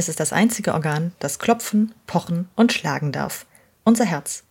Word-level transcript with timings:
Es 0.00 0.08
ist 0.08 0.18
das 0.18 0.32
einzige 0.32 0.72
Organ, 0.72 1.12
das 1.18 1.38
klopfen, 1.38 1.94
pochen 2.06 2.48
und 2.56 2.72
schlagen 2.72 3.12
darf. 3.12 3.44
Unser 3.84 4.06
Herz. 4.06 4.44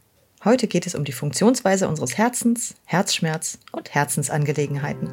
Heute 0.46 0.68
geht 0.68 0.86
es 0.86 0.94
um 0.94 1.06
die 1.06 1.12
Funktionsweise 1.12 1.88
unseres 1.90 2.20
Herzens, 2.20 2.76
Herzschmerz 2.86 3.58
und 3.72 3.96
Herzensangelegenheiten. 3.96 5.10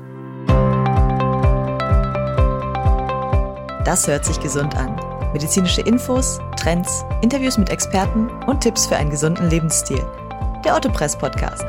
Das 3.87 4.07
hört 4.07 4.27
sich 4.27 4.39
gesund 4.39 4.77
an. 4.77 5.01
Medizinische 5.33 5.81
Infos, 5.81 6.39
Trends, 6.59 7.07
Interviews 7.23 7.57
mit 7.57 7.71
Experten 7.71 8.29
und 8.45 8.61
Tipps 8.61 8.85
für 8.85 8.97
einen 8.97 9.09
gesunden 9.09 9.49
Lebensstil. 9.49 10.05
Der 10.67 10.77
Otto 10.77 10.91
Press 10.91 11.17
Podcast. 11.17 11.65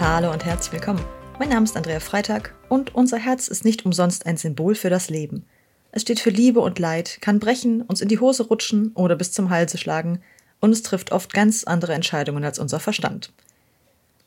Hallo 0.00 0.32
und 0.32 0.42
herzlich 0.42 0.72
willkommen. 0.72 1.04
Mein 1.38 1.50
Name 1.50 1.64
ist 1.64 1.76
Andrea 1.76 2.00
Freitag 2.00 2.54
und 2.74 2.94
unser 2.94 3.18
Herz 3.18 3.46
ist 3.46 3.64
nicht 3.64 3.86
umsonst 3.86 4.26
ein 4.26 4.36
Symbol 4.36 4.74
für 4.74 4.90
das 4.90 5.08
Leben. 5.08 5.46
Es 5.92 6.02
steht 6.02 6.18
für 6.18 6.30
Liebe 6.30 6.58
und 6.58 6.80
Leid, 6.80 7.18
kann 7.20 7.38
brechen, 7.38 7.82
uns 7.82 8.00
in 8.00 8.08
die 8.08 8.18
Hose 8.18 8.42
rutschen 8.42 8.90
oder 8.96 9.14
bis 9.14 9.30
zum 9.30 9.48
Halse 9.48 9.78
schlagen 9.78 10.20
und 10.60 10.72
es 10.72 10.82
trifft 10.82 11.12
oft 11.12 11.32
ganz 11.32 11.62
andere 11.62 11.94
Entscheidungen 11.94 12.44
als 12.44 12.58
unser 12.58 12.80
Verstand. 12.80 13.32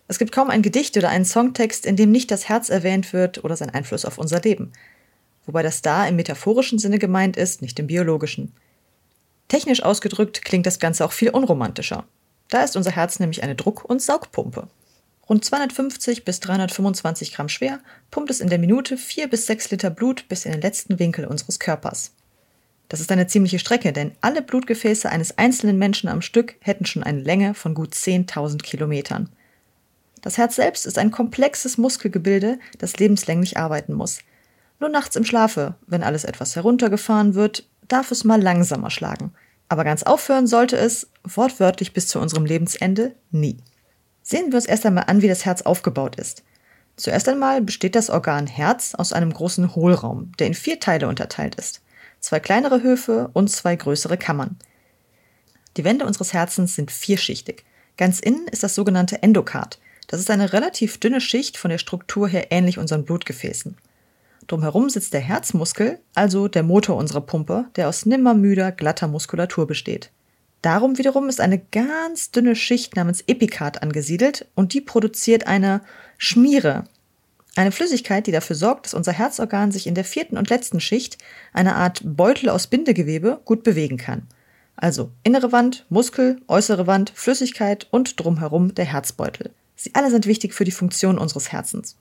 Es 0.08 0.17
gibt 0.17 0.31
kaum 0.31 0.49
ein 0.49 0.62
Gedicht 0.62 0.95
oder 0.95 1.09
einen 1.09 1.25
Songtext, 1.25 1.86
in 1.86 1.98
dem 1.98 2.09
nicht 2.09 2.31
das 2.31 2.48
Herz 2.48 2.70
erwähnt 2.70 3.12
wird 3.12 3.44
oder 3.44 3.58
sein 3.58 3.70
Einfluss 3.70 4.05
auf 4.05 4.17
unser 4.17 4.39
Leben. 4.39 4.72
Wobei 5.45 5.61
das 5.61 5.81
da 5.81 6.08
im 6.08 6.16
metaphorischen 6.16 6.80
Sinne 6.80 7.00
gemeint 7.00 7.36
ist, 7.36 7.61
nicht 7.61 7.77
im 7.80 7.88
biologischen. 7.88 8.53
Technisch 9.50 9.84
ausgedrückt 9.84 10.45
klingt 10.45 10.66
das 10.66 10.80
Ganze 10.80 11.03
auch 11.03 11.11
viel 11.11 11.31
unromantischer. 11.31 12.05
Da 12.50 12.64
ist 12.64 12.77
unser 12.77 12.91
Herz 12.91 13.20
nämlich 13.20 13.44
eine 13.44 13.55
Druck- 13.55 13.84
und 13.84 14.02
Saugpumpe. 14.02 14.70
Rund 15.30 15.44
250 15.44 16.23
bis 16.23 16.40
325 16.40 17.34
Gramm 17.34 17.49
schwer, 17.49 17.80
pumpt 18.12 18.30
es 18.30 18.40
in 18.40 18.49
der 18.49 18.59
Minute 18.59 18.98
4 18.98 19.27
bis 19.27 19.45
6 19.45 19.72
Liter 19.72 19.90
Blut 19.90 20.27
bis 20.30 20.45
in 20.45 20.53
den 20.53 20.62
letzten 20.62 21.00
Winkel 21.00 21.26
unseres 21.26 21.59
Körpers. 21.59 22.13
Das 22.88 23.02
ist 23.02 23.12
eine 23.12 23.28
ziemliche 23.28 23.59
Strecke, 23.59 23.92
denn 23.92 24.14
alle 24.22 24.42
Blutgefäße 24.42 25.09
eines 25.09 25.38
einzelnen 25.38 25.78
Menschen 25.78 26.08
am 26.08 26.22
Stück 26.22 26.55
hätten 26.61 26.86
schon 26.86 27.03
eine 27.03 27.20
Länge 27.20 27.53
von 27.53 27.73
gut 27.73 27.94
10.000 27.94 28.61
Kilometern. 28.61 29.30
Das 30.22 30.38
Herz 30.38 30.55
selbst 30.55 30.86
ist 30.86 30.98
ein 30.98 31.11
komplexes 31.11 31.78
Muskelgebilde, 31.78 32.59
das 32.78 32.98
lebenslänglich 32.98 33.58
arbeiten 33.58 33.94
muss. 33.94 34.20
Nur 34.80 34.89
nachts 34.89 35.17
im 35.17 35.25
Schlafe, 35.25 35.75
wenn 35.88 36.03
alles 36.03 36.23
etwas 36.23 36.55
heruntergefahren 36.55 37.36
wird, 37.36 37.67
darf 37.88 38.11
es 38.11 38.23
mal 38.23 38.42
langsamer 38.42 38.89
schlagen. 38.89 39.33
Aber 39.67 39.83
ganz 39.83 40.03
aufhören 40.03 40.48
sollte 40.48 40.78
es, 40.78 41.09
wortwörtlich 41.23 41.92
bis 41.92 42.08
zu 42.08 42.20
unserem 42.20 42.45
Lebensende, 42.45 43.16
nie. 43.31 43.58
Sehen 44.30 44.52
wir 44.52 44.58
uns 44.58 44.66
erst 44.66 44.86
einmal 44.86 45.06
an, 45.08 45.22
wie 45.22 45.30
das 45.30 45.45
Herz 45.45 45.61
aufgebaut 45.61 46.17
ist. 46.17 46.44
Zuerst 46.97 47.30
einmal 47.30 47.61
besteht 47.61 47.95
das 47.95 48.09
Organ 48.09 48.45
Herz 48.45 48.94
aus 48.94 49.14
einem 49.14 49.31
großen 49.31 49.73
Hohlraum, 49.73 50.33
der 50.38 50.47
in 50.47 50.53
vier 50.53 50.81
Teile 50.81 51.08
unterteilt 51.08 51.56
ist. 51.56 51.81
Zwei 52.20 52.42
kleinere 52.42 52.83
Höfe 52.83 53.30
und 53.31 53.50
zwei 53.50 53.73
größere 53.78 54.17
Kammern. 54.17 54.58
Die 55.78 55.86
Wände 55.86 56.05
unseres 56.05 56.33
Herzens 56.33 56.75
sind 56.75 56.92
vierschichtig. 56.92 57.64
Ganz 57.95 58.20
innen 58.20 58.50
ist 58.50 58.64
das 58.64 58.75
sogenannte 58.75 59.23
Endokard. 59.23 59.80
Das 60.08 60.20
ist 60.20 60.30
eine 60.30 60.52
relativ 60.52 60.98
dünne 60.98 61.22
Schicht 61.22 61.55
von 61.55 61.70
der 61.70 61.78
Struktur 61.78 62.28
her 62.28 62.52
ähnlich 62.52 62.80
unseren 62.80 63.05
Blutgefäßen. 63.05 63.78
Drumherum 64.48 64.89
sitzt 64.89 65.14
der 65.14 65.22
Herzmuskel, 65.22 66.00
also 66.16 66.50
der 66.50 66.64
Motor 66.64 66.98
unserer 66.98 67.22
Pumpe, 67.22 67.67
der 67.78 67.88
aus 67.88 68.05
nimmermüder, 68.05 68.73
glatter 68.73 69.08
Muskulatur 69.08 69.67
besteht. 69.67 70.11
Darum 70.61 70.97
wiederum 70.97 71.30
ist 71.30 71.39
eine 71.39 71.59
ganz 71.59 72.31
dünne 72.31 72.55
Schicht 72.55 72.95
namens 72.95 73.23
Epikard 73.27 73.83
angesiedelt 73.83 74.47
und 74.55 74.73
die 74.73 74.81
produziert 74.81 75.47
eine 75.47 75.81
Schmiere. 76.17 76.86
Eine 77.55 77.72
Flüssigkeit, 77.72 78.27
die 78.27 78.31
dafür 78.31 78.55
sorgt, 78.55 78.86
dass 78.86 78.94
unser 78.94 79.14
Herzorgan 79.14 79.72
sich 79.72 79.88
in 79.88 79.95
der 79.95 80.03
vierten 80.03 80.38
und 80.38 80.49
letzten 80.49 80.80
Schicht, 80.80 81.17
eine 81.53 81.75
Art 81.75 82.02
Beutel 82.03 82.49
aus 82.49 82.67
Bindegewebe, 82.67 83.41
gut 83.45 83.64
bewegen 83.64 83.97
kann. 83.97 84.27
Also 84.75 85.11
innere 85.23 85.52
Wand, 85.52 85.86
Muskel, 85.89 86.39
äußere 86.47 86.86
Wand, 86.86 87.11
Flüssigkeit 87.16 87.87
und 87.89 88.20
drumherum 88.20 88.76
der 88.76 88.86
Herzbeutel. 88.86 89.52
Sie 89.76 89.95
alle 89.95 90.11
sind 90.11 90.27
wichtig 90.27 90.53
für 90.53 90.65
die 90.65 90.71
Funktion 90.71 91.17
unseres 91.17 91.52
Herzens. 91.52 91.98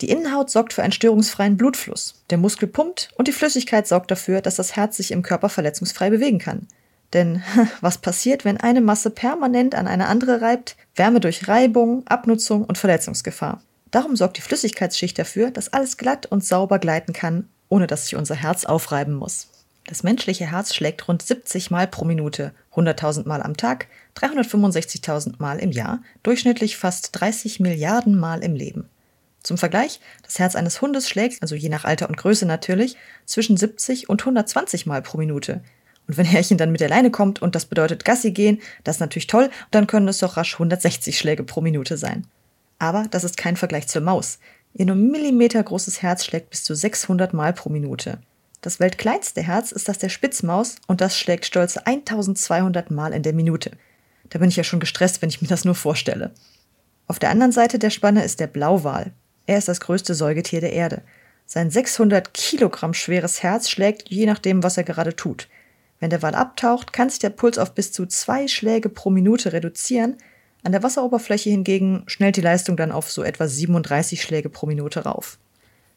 Die 0.00 0.10
Innenhaut 0.10 0.50
sorgt 0.50 0.72
für 0.72 0.82
einen 0.82 0.92
störungsfreien 0.92 1.56
Blutfluss. 1.56 2.22
Der 2.30 2.38
Muskel 2.38 2.68
pumpt 2.68 3.10
und 3.16 3.28
die 3.28 3.32
Flüssigkeit 3.32 3.86
sorgt 3.86 4.10
dafür, 4.10 4.40
dass 4.40 4.56
das 4.56 4.76
Herz 4.76 4.96
sich 4.96 5.12
im 5.12 5.22
Körper 5.22 5.48
verletzungsfrei 5.48 6.10
bewegen 6.10 6.38
kann. 6.38 6.66
Denn 7.12 7.42
was 7.80 7.98
passiert, 7.98 8.44
wenn 8.44 8.58
eine 8.58 8.80
Masse 8.80 9.10
permanent 9.10 9.74
an 9.74 9.86
eine 9.86 10.06
andere 10.06 10.40
reibt? 10.40 10.76
Wärme 10.94 11.20
durch 11.20 11.48
Reibung, 11.48 12.06
Abnutzung 12.06 12.64
und 12.64 12.78
Verletzungsgefahr. 12.78 13.60
Darum 13.90 14.14
sorgt 14.16 14.36
die 14.36 14.42
Flüssigkeitsschicht 14.42 15.18
dafür, 15.18 15.50
dass 15.50 15.72
alles 15.72 15.96
glatt 15.96 16.26
und 16.26 16.44
sauber 16.44 16.78
gleiten 16.78 17.12
kann, 17.12 17.48
ohne 17.68 17.86
dass 17.86 18.04
sich 18.04 18.16
unser 18.16 18.36
Herz 18.36 18.64
aufreiben 18.64 19.14
muss. 19.14 19.48
Das 19.86 20.04
menschliche 20.04 20.50
Herz 20.52 20.74
schlägt 20.74 21.08
rund 21.08 21.22
70 21.22 21.72
Mal 21.72 21.88
pro 21.88 22.04
Minute, 22.04 22.52
100.000 22.74 23.26
Mal 23.26 23.42
am 23.42 23.56
Tag, 23.56 23.88
365.000 24.16 25.34
Mal 25.38 25.58
im 25.58 25.72
Jahr, 25.72 26.02
durchschnittlich 26.22 26.76
fast 26.76 27.08
30 27.12 27.58
Milliarden 27.58 28.16
Mal 28.16 28.44
im 28.44 28.54
Leben. 28.54 28.88
Zum 29.42 29.56
Vergleich, 29.56 30.00
das 30.22 30.38
Herz 30.38 30.54
eines 30.54 30.80
Hundes 30.80 31.08
schlägt, 31.08 31.42
also 31.42 31.54
je 31.54 31.70
nach 31.70 31.84
Alter 31.84 32.08
und 32.08 32.16
Größe 32.16 32.46
natürlich, 32.46 32.96
zwischen 33.24 33.56
70 33.56 34.08
und 34.08 34.20
120 34.20 34.86
Mal 34.86 35.02
pro 35.02 35.18
Minute, 35.18 35.62
und 36.06 36.16
wenn 36.16 36.26
Herrchen 36.26 36.58
dann 36.58 36.72
mit 36.72 36.80
der 36.80 36.88
Leine 36.88 37.10
kommt 37.10 37.40
und 37.40 37.54
das 37.54 37.66
bedeutet 37.66 38.04
Gassi 38.04 38.32
gehen, 38.32 38.60
das 38.84 38.96
ist 38.96 39.00
natürlich 39.00 39.26
toll, 39.26 39.50
dann 39.70 39.86
können 39.86 40.08
es 40.08 40.18
doch 40.18 40.36
rasch 40.36 40.54
160 40.54 41.16
Schläge 41.16 41.44
pro 41.44 41.60
Minute 41.60 41.96
sein. 41.96 42.26
Aber 42.78 43.06
das 43.10 43.24
ist 43.24 43.36
kein 43.36 43.56
Vergleich 43.56 43.86
zur 43.86 44.02
Maus. 44.02 44.38
Ihr 44.74 44.86
nur 44.86 44.96
Millimeter 44.96 45.62
großes 45.62 46.02
Herz 46.02 46.24
schlägt 46.24 46.50
bis 46.50 46.64
zu 46.64 46.74
600 46.74 47.32
Mal 47.32 47.52
pro 47.52 47.68
Minute. 47.68 48.18
Das 48.60 48.78
weltkleinste 48.78 49.42
Herz 49.42 49.72
ist 49.72 49.88
das 49.88 49.98
der 49.98 50.08
Spitzmaus 50.10 50.76
und 50.86 51.00
das 51.00 51.16
schlägt 51.18 51.46
stolze 51.46 51.86
1200 51.86 52.90
Mal 52.90 53.12
in 53.12 53.22
der 53.22 53.32
Minute. 53.32 53.72
Da 54.28 54.38
bin 54.38 54.48
ich 54.48 54.56
ja 54.56 54.64
schon 54.64 54.80
gestresst, 54.80 55.22
wenn 55.22 55.28
ich 55.28 55.40
mir 55.40 55.48
das 55.48 55.64
nur 55.64 55.74
vorstelle. 55.74 56.32
Auf 57.06 57.18
der 57.18 57.30
anderen 57.30 57.52
Seite 57.52 57.78
der 57.78 57.90
Spanne 57.90 58.22
ist 58.22 58.38
der 58.38 58.46
Blauwal. 58.46 59.12
Er 59.46 59.58
ist 59.58 59.68
das 59.68 59.80
größte 59.80 60.14
Säugetier 60.14 60.60
der 60.60 60.72
Erde. 60.72 61.02
Sein 61.46 61.70
600 61.70 62.32
Kilogramm 62.34 62.94
schweres 62.94 63.42
Herz 63.42 63.68
schlägt 63.68 64.08
je 64.08 64.26
nachdem, 64.26 64.62
was 64.62 64.76
er 64.76 64.84
gerade 64.84 65.16
tut. 65.16 65.48
Wenn 66.00 66.10
der 66.10 66.22
Wal 66.22 66.34
abtaucht, 66.34 66.92
kann 66.92 67.10
sich 67.10 67.18
der 67.18 67.30
Puls 67.30 67.58
auf 67.58 67.74
bis 67.74 67.92
zu 67.92 68.06
zwei 68.06 68.48
Schläge 68.48 68.88
pro 68.88 69.10
Minute 69.10 69.52
reduzieren. 69.52 70.16
An 70.64 70.72
der 70.72 70.82
Wasseroberfläche 70.82 71.50
hingegen 71.50 72.04
schnellt 72.06 72.36
die 72.36 72.42
Leistung 72.42 72.76
dann 72.76 72.90
auf 72.90 73.10
so 73.10 73.22
etwa 73.22 73.46
37 73.46 74.22
Schläge 74.22 74.48
pro 74.48 74.66
Minute 74.66 75.04
rauf. 75.04 75.38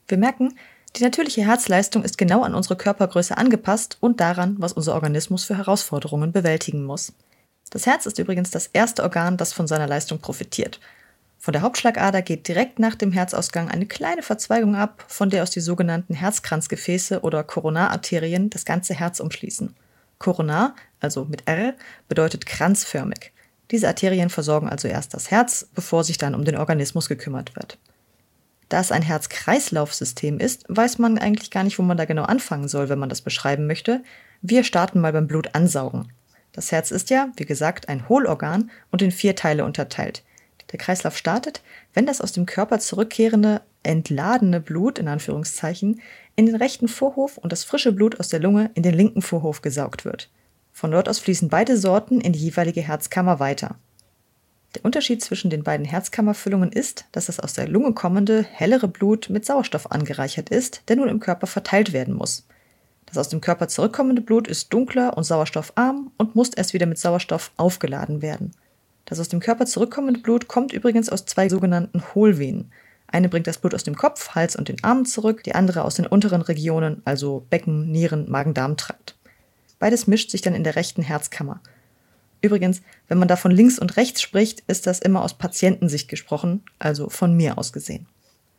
Wir 0.07 0.17
merken, 0.17 0.53
die 0.97 1.03
natürliche 1.03 1.45
Herzleistung 1.45 2.03
ist 2.03 2.17
genau 2.17 2.43
an 2.43 2.53
unsere 2.53 2.75
Körpergröße 2.75 3.37
angepasst 3.37 3.97
und 4.01 4.19
daran, 4.19 4.57
was 4.59 4.73
unser 4.73 4.93
Organismus 4.93 5.45
für 5.45 5.57
Herausforderungen 5.57 6.31
bewältigen 6.31 6.83
muss. 6.83 7.13
Das 7.71 7.87
Herz 7.87 8.05
ist 8.05 8.19
übrigens 8.19 8.51
das 8.51 8.67
erste 8.67 9.01
Organ, 9.01 9.37
das 9.37 9.53
von 9.53 9.67
seiner 9.67 9.87
Leistung 9.87 10.19
profitiert. 10.19 10.79
Von 11.39 11.53
der 11.53 11.61
Hauptschlagader 11.61 12.21
geht 12.21 12.47
direkt 12.47 12.77
nach 12.77 12.95
dem 12.95 13.11
Herzausgang 13.11 13.69
eine 13.69 13.85
kleine 13.85 14.21
Verzweigung 14.21 14.75
ab, 14.75 15.03
von 15.07 15.29
der 15.29 15.43
aus 15.43 15.49
die 15.49 15.61
sogenannten 15.61 16.13
Herzkranzgefäße 16.13 17.21
oder 17.21 17.43
Koronararterien 17.43 18.49
das 18.49 18.63
ganze 18.63 18.93
Herz 18.93 19.19
umschließen. 19.19 19.75
Koronar, 20.23 20.73
also 21.01 21.25
mit 21.25 21.49
R, 21.49 21.73
bedeutet 22.07 22.45
kranzförmig. 22.45 23.33
Diese 23.71 23.89
Arterien 23.89 24.29
versorgen 24.29 24.69
also 24.69 24.87
erst 24.87 25.13
das 25.13 25.31
Herz, 25.31 25.67
bevor 25.75 26.05
sich 26.05 26.17
dann 26.17 26.33
um 26.33 26.45
den 26.45 26.55
Organismus 26.55 27.09
gekümmert 27.09 27.57
wird. 27.57 27.77
Da 28.69 28.79
es 28.79 28.93
ein 28.93 29.01
Herz-Kreislauf-System 29.01 30.39
ist, 30.39 30.63
weiß 30.69 30.97
man 30.97 31.17
eigentlich 31.17 31.51
gar 31.51 31.65
nicht, 31.65 31.77
wo 31.77 31.83
man 31.83 31.97
da 31.97 32.05
genau 32.05 32.23
anfangen 32.23 32.69
soll, 32.69 32.87
wenn 32.87 32.99
man 32.99 33.09
das 33.09 33.21
beschreiben 33.21 33.67
möchte. 33.67 34.01
Wir 34.41 34.63
starten 34.63 35.01
mal 35.01 35.11
beim 35.11 35.27
Blutansaugen. 35.27 36.07
Das 36.53 36.71
Herz 36.71 36.91
ist 36.91 37.09
ja, 37.09 37.27
wie 37.35 37.45
gesagt, 37.45 37.89
ein 37.89 38.07
Hohlorgan 38.07 38.71
und 38.91 39.01
in 39.01 39.11
vier 39.11 39.35
Teile 39.35 39.65
unterteilt. 39.65 40.23
Der 40.73 40.79
Kreislauf 40.79 41.15
startet, 41.15 41.61
wenn 41.93 42.07
das 42.07 42.19
aus 42.19 42.31
dem 42.31 42.47
Körper 42.47 42.79
zurückkehrende, 42.79 43.61
entladene 43.83 44.59
Blut, 44.59 44.97
in 44.97 45.07
Anführungszeichen, 45.07 46.01
in 46.35 46.47
den 46.47 46.55
rechten 46.55 46.87
Vorhof 46.87 47.37
und 47.37 47.51
das 47.51 47.63
frische 47.63 47.91
Blut 47.91 48.19
aus 48.19 48.29
der 48.29 48.39
Lunge 48.39 48.71
in 48.73 48.81
den 48.81 48.95
linken 48.95 49.21
Vorhof 49.21 49.61
gesaugt 49.61 50.03
wird. 50.03 50.29
Von 50.71 50.89
dort 50.89 51.07
aus 51.07 51.19
fließen 51.19 51.47
beide 51.47 51.77
Sorten 51.77 52.19
in 52.19 52.33
die 52.33 52.39
jeweilige 52.39 52.81
Herzkammer 52.81 53.39
weiter. 53.39 53.75
Der 54.73 54.83
Unterschied 54.83 55.23
zwischen 55.23 55.51
den 55.51 55.63
beiden 55.63 55.85
Herzkammerfüllungen 55.85 56.71
ist, 56.71 57.05
dass 57.11 57.27
das 57.27 57.39
aus 57.39 57.53
der 57.53 57.67
Lunge 57.67 57.93
kommende, 57.93 58.41
hellere 58.41 58.87
Blut 58.87 59.29
mit 59.29 59.45
Sauerstoff 59.45 59.91
angereichert 59.91 60.49
ist, 60.49 60.81
der 60.87 60.95
nun 60.95 61.07
im 61.07 61.19
Körper 61.19 61.45
verteilt 61.45 61.93
werden 61.93 62.15
muss. 62.15 62.47
Das 63.05 63.19
aus 63.19 63.29
dem 63.29 63.41
Körper 63.41 63.67
zurückkommende 63.67 64.23
Blut 64.23 64.47
ist 64.47 64.73
dunkler 64.73 65.15
und 65.15 65.23
sauerstoffarm 65.23 66.11
und 66.17 66.33
muss 66.33 66.49
erst 66.49 66.73
wieder 66.73 66.87
mit 66.87 66.97
Sauerstoff 66.97 67.51
aufgeladen 67.57 68.23
werden. 68.23 68.55
Das 69.05 69.19
aus 69.19 69.29
dem 69.29 69.39
Körper 69.39 69.65
zurückkommende 69.65 70.19
Blut 70.19 70.47
kommt 70.47 70.73
übrigens 70.73 71.09
aus 71.09 71.25
zwei 71.25 71.49
sogenannten 71.49 72.01
Hohlvenen. 72.13 72.71
Eine 73.07 73.29
bringt 73.29 73.47
das 73.47 73.57
Blut 73.57 73.75
aus 73.75 73.83
dem 73.83 73.95
Kopf, 73.95 74.29
Hals 74.29 74.55
und 74.55 74.69
den 74.69 74.83
Armen 74.83 75.05
zurück, 75.05 75.43
die 75.43 75.55
andere 75.55 75.83
aus 75.83 75.95
den 75.95 76.07
unteren 76.07 76.41
Regionen, 76.41 77.01
also 77.05 77.45
Becken, 77.49 77.91
Nieren, 77.91 78.29
Magen-Darm-Trakt. 78.29 79.15
Beides 79.77 80.07
mischt 80.07 80.31
sich 80.31 80.41
dann 80.41 80.55
in 80.55 80.63
der 80.63 80.75
rechten 80.75 81.03
Herzkammer. 81.03 81.61
Übrigens, 82.41 82.81
wenn 83.07 83.17
man 83.17 83.27
da 83.27 83.35
von 83.35 83.51
links 83.51 83.79
und 83.79 83.97
rechts 83.97 84.21
spricht, 84.21 84.63
ist 84.67 84.87
das 84.87 84.99
immer 84.99 85.23
aus 85.23 85.37
Patientensicht 85.37 86.09
gesprochen, 86.09 86.63
also 86.79 87.09
von 87.09 87.35
mir 87.35 87.57
aus 87.57 87.71
gesehen. 87.71 88.07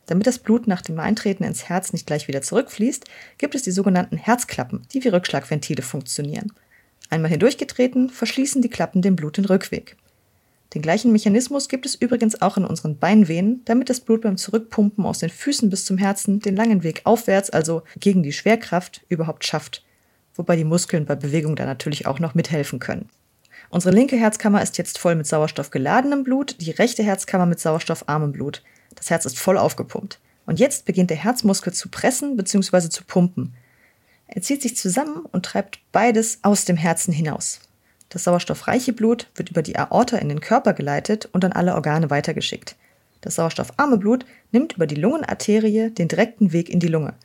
Damit 0.05 0.27
das 0.27 0.39
Blut 0.39 0.67
nach 0.67 0.81
dem 0.81 0.99
Eintreten 0.99 1.43
ins 1.43 1.67
Herz 1.67 1.91
nicht 1.91 2.05
gleich 2.05 2.27
wieder 2.27 2.41
zurückfließt, 2.41 3.05
gibt 3.37 3.55
es 3.55 3.63
die 3.63 3.71
sogenannten 3.71 4.17
Herzklappen, 4.17 4.83
die 4.93 5.03
wie 5.03 5.09
Rückschlagventile 5.09 5.81
funktionieren. 5.81 6.53
Einmal 7.09 7.31
hindurchgetreten, 7.31 8.09
verschließen 8.09 8.61
die 8.61 8.69
Klappen 8.69 9.01
dem 9.01 9.15
Blut 9.15 9.37
den 9.37 9.45
Rückweg. 9.45 9.97
Den 10.73 10.81
gleichen 10.81 11.11
Mechanismus 11.11 11.69
gibt 11.69 11.85
es 11.85 11.95
übrigens 11.95 12.41
auch 12.41 12.57
in 12.57 12.65
unseren 12.65 12.97
Beinvenen, 12.97 13.61
damit 13.65 13.89
das 13.89 14.01
Blut 14.01 14.21
beim 14.21 14.37
Zurückpumpen 14.37 15.05
aus 15.05 15.19
den 15.19 15.29
Füßen 15.29 15.69
bis 15.69 15.85
zum 15.85 15.97
Herzen 15.97 16.39
den 16.39 16.55
langen 16.55 16.83
Weg 16.83 17.01
aufwärts, 17.05 17.49
also 17.49 17.83
gegen 17.99 18.23
die 18.23 18.33
Schwerkraft, 18.33 19.05
überhaupt 19.07 19.45
schafft. 19.45 19.83
Wobei 20.33 20.55
die 20.57 20.65
Muskeln 20.65 21.05
bei 21.05 21.15
Bewegung 21.15 21.55
da 21.55 21.65
natürlich 21.65 22.07
auch 22.07 22.19
noch 22.19 22.35
mithelfen 22.35 22.79
können. 22.79 23.09
Unsere 23.69 23.95
linke 23.95 24.17
Herzkammer 24.17 24.61
ist 24.61 24.77
jetzt 24.77 24.97
voll 24.97 25.15
mit 25.15 25.27
Sauerstoff 25.27 25.71
geladenem 25.71 26.23
Blut, 26.23 26.57
die 26.59 26.71
rechte 26.71 27.03
Herzkammer 27.03 27.45
mit 27.45 27.59
sauerstoffarmem 27.59 28.31
Blut. 28.31 28.61
Das 28.95 29.09
Herz 29.09 29.25
ist 29.25 29.39
voll 29.39 29.57
aufgepumpt. 29.57 30.19
Und 30.45 30.59
jetzt 30.59 30.85
beginnt 30.85 31.09
der 31.09 31.17
Herzmuskel 31.17 31.73
zu 31.73 31.89
pressen 31.89 32.37
bzw. 32.37 32.89
zu 32.89 33.03
pumpen. 33.03 33.55
Er 34.27 34.41
zieht 34.41 34.61
sich 34.61 34.75
zusammen 34.75 35.25
und 35.31 35.45
treibt 35.45 35.79
beides 35.91 36.39
aus 36.41 36.65
dem 36.65 36.77
Herzen 36.77 37.13
hinaus. 37.13 37.59
Das 38.15 38.23
sauerstoffreiche 38.23 38.93
Blut 38.93 39.27
wird 39.35 39.49
über 39.49 39.61
die 39.61 39.77
Aorta 39.77 40.15
in 40.15 40.29
den 40.29 40.39
Körper 40.39 40.71
geleitet 40.71 41.27
und 41.33 41.43
an 41.43 41.51
alle 41.51 41.75
Organe 41.75 42.09
weitergeschickt. 42.09 42.77
Das 43.19 43.35
sauerstoffarme 43.35 43.97
Blut 43.97 44.25
nimmt 44.53 44.77
über 44.77 44.87
die 44.87 44.95
Lungenarterie 44.95 45.89
den 45.89 46.07
direkten 46.07 46.53
Weg 46.53 46.69
in 46.69 46.79
die 46.79 46.87
Lunge. 46.87 47.15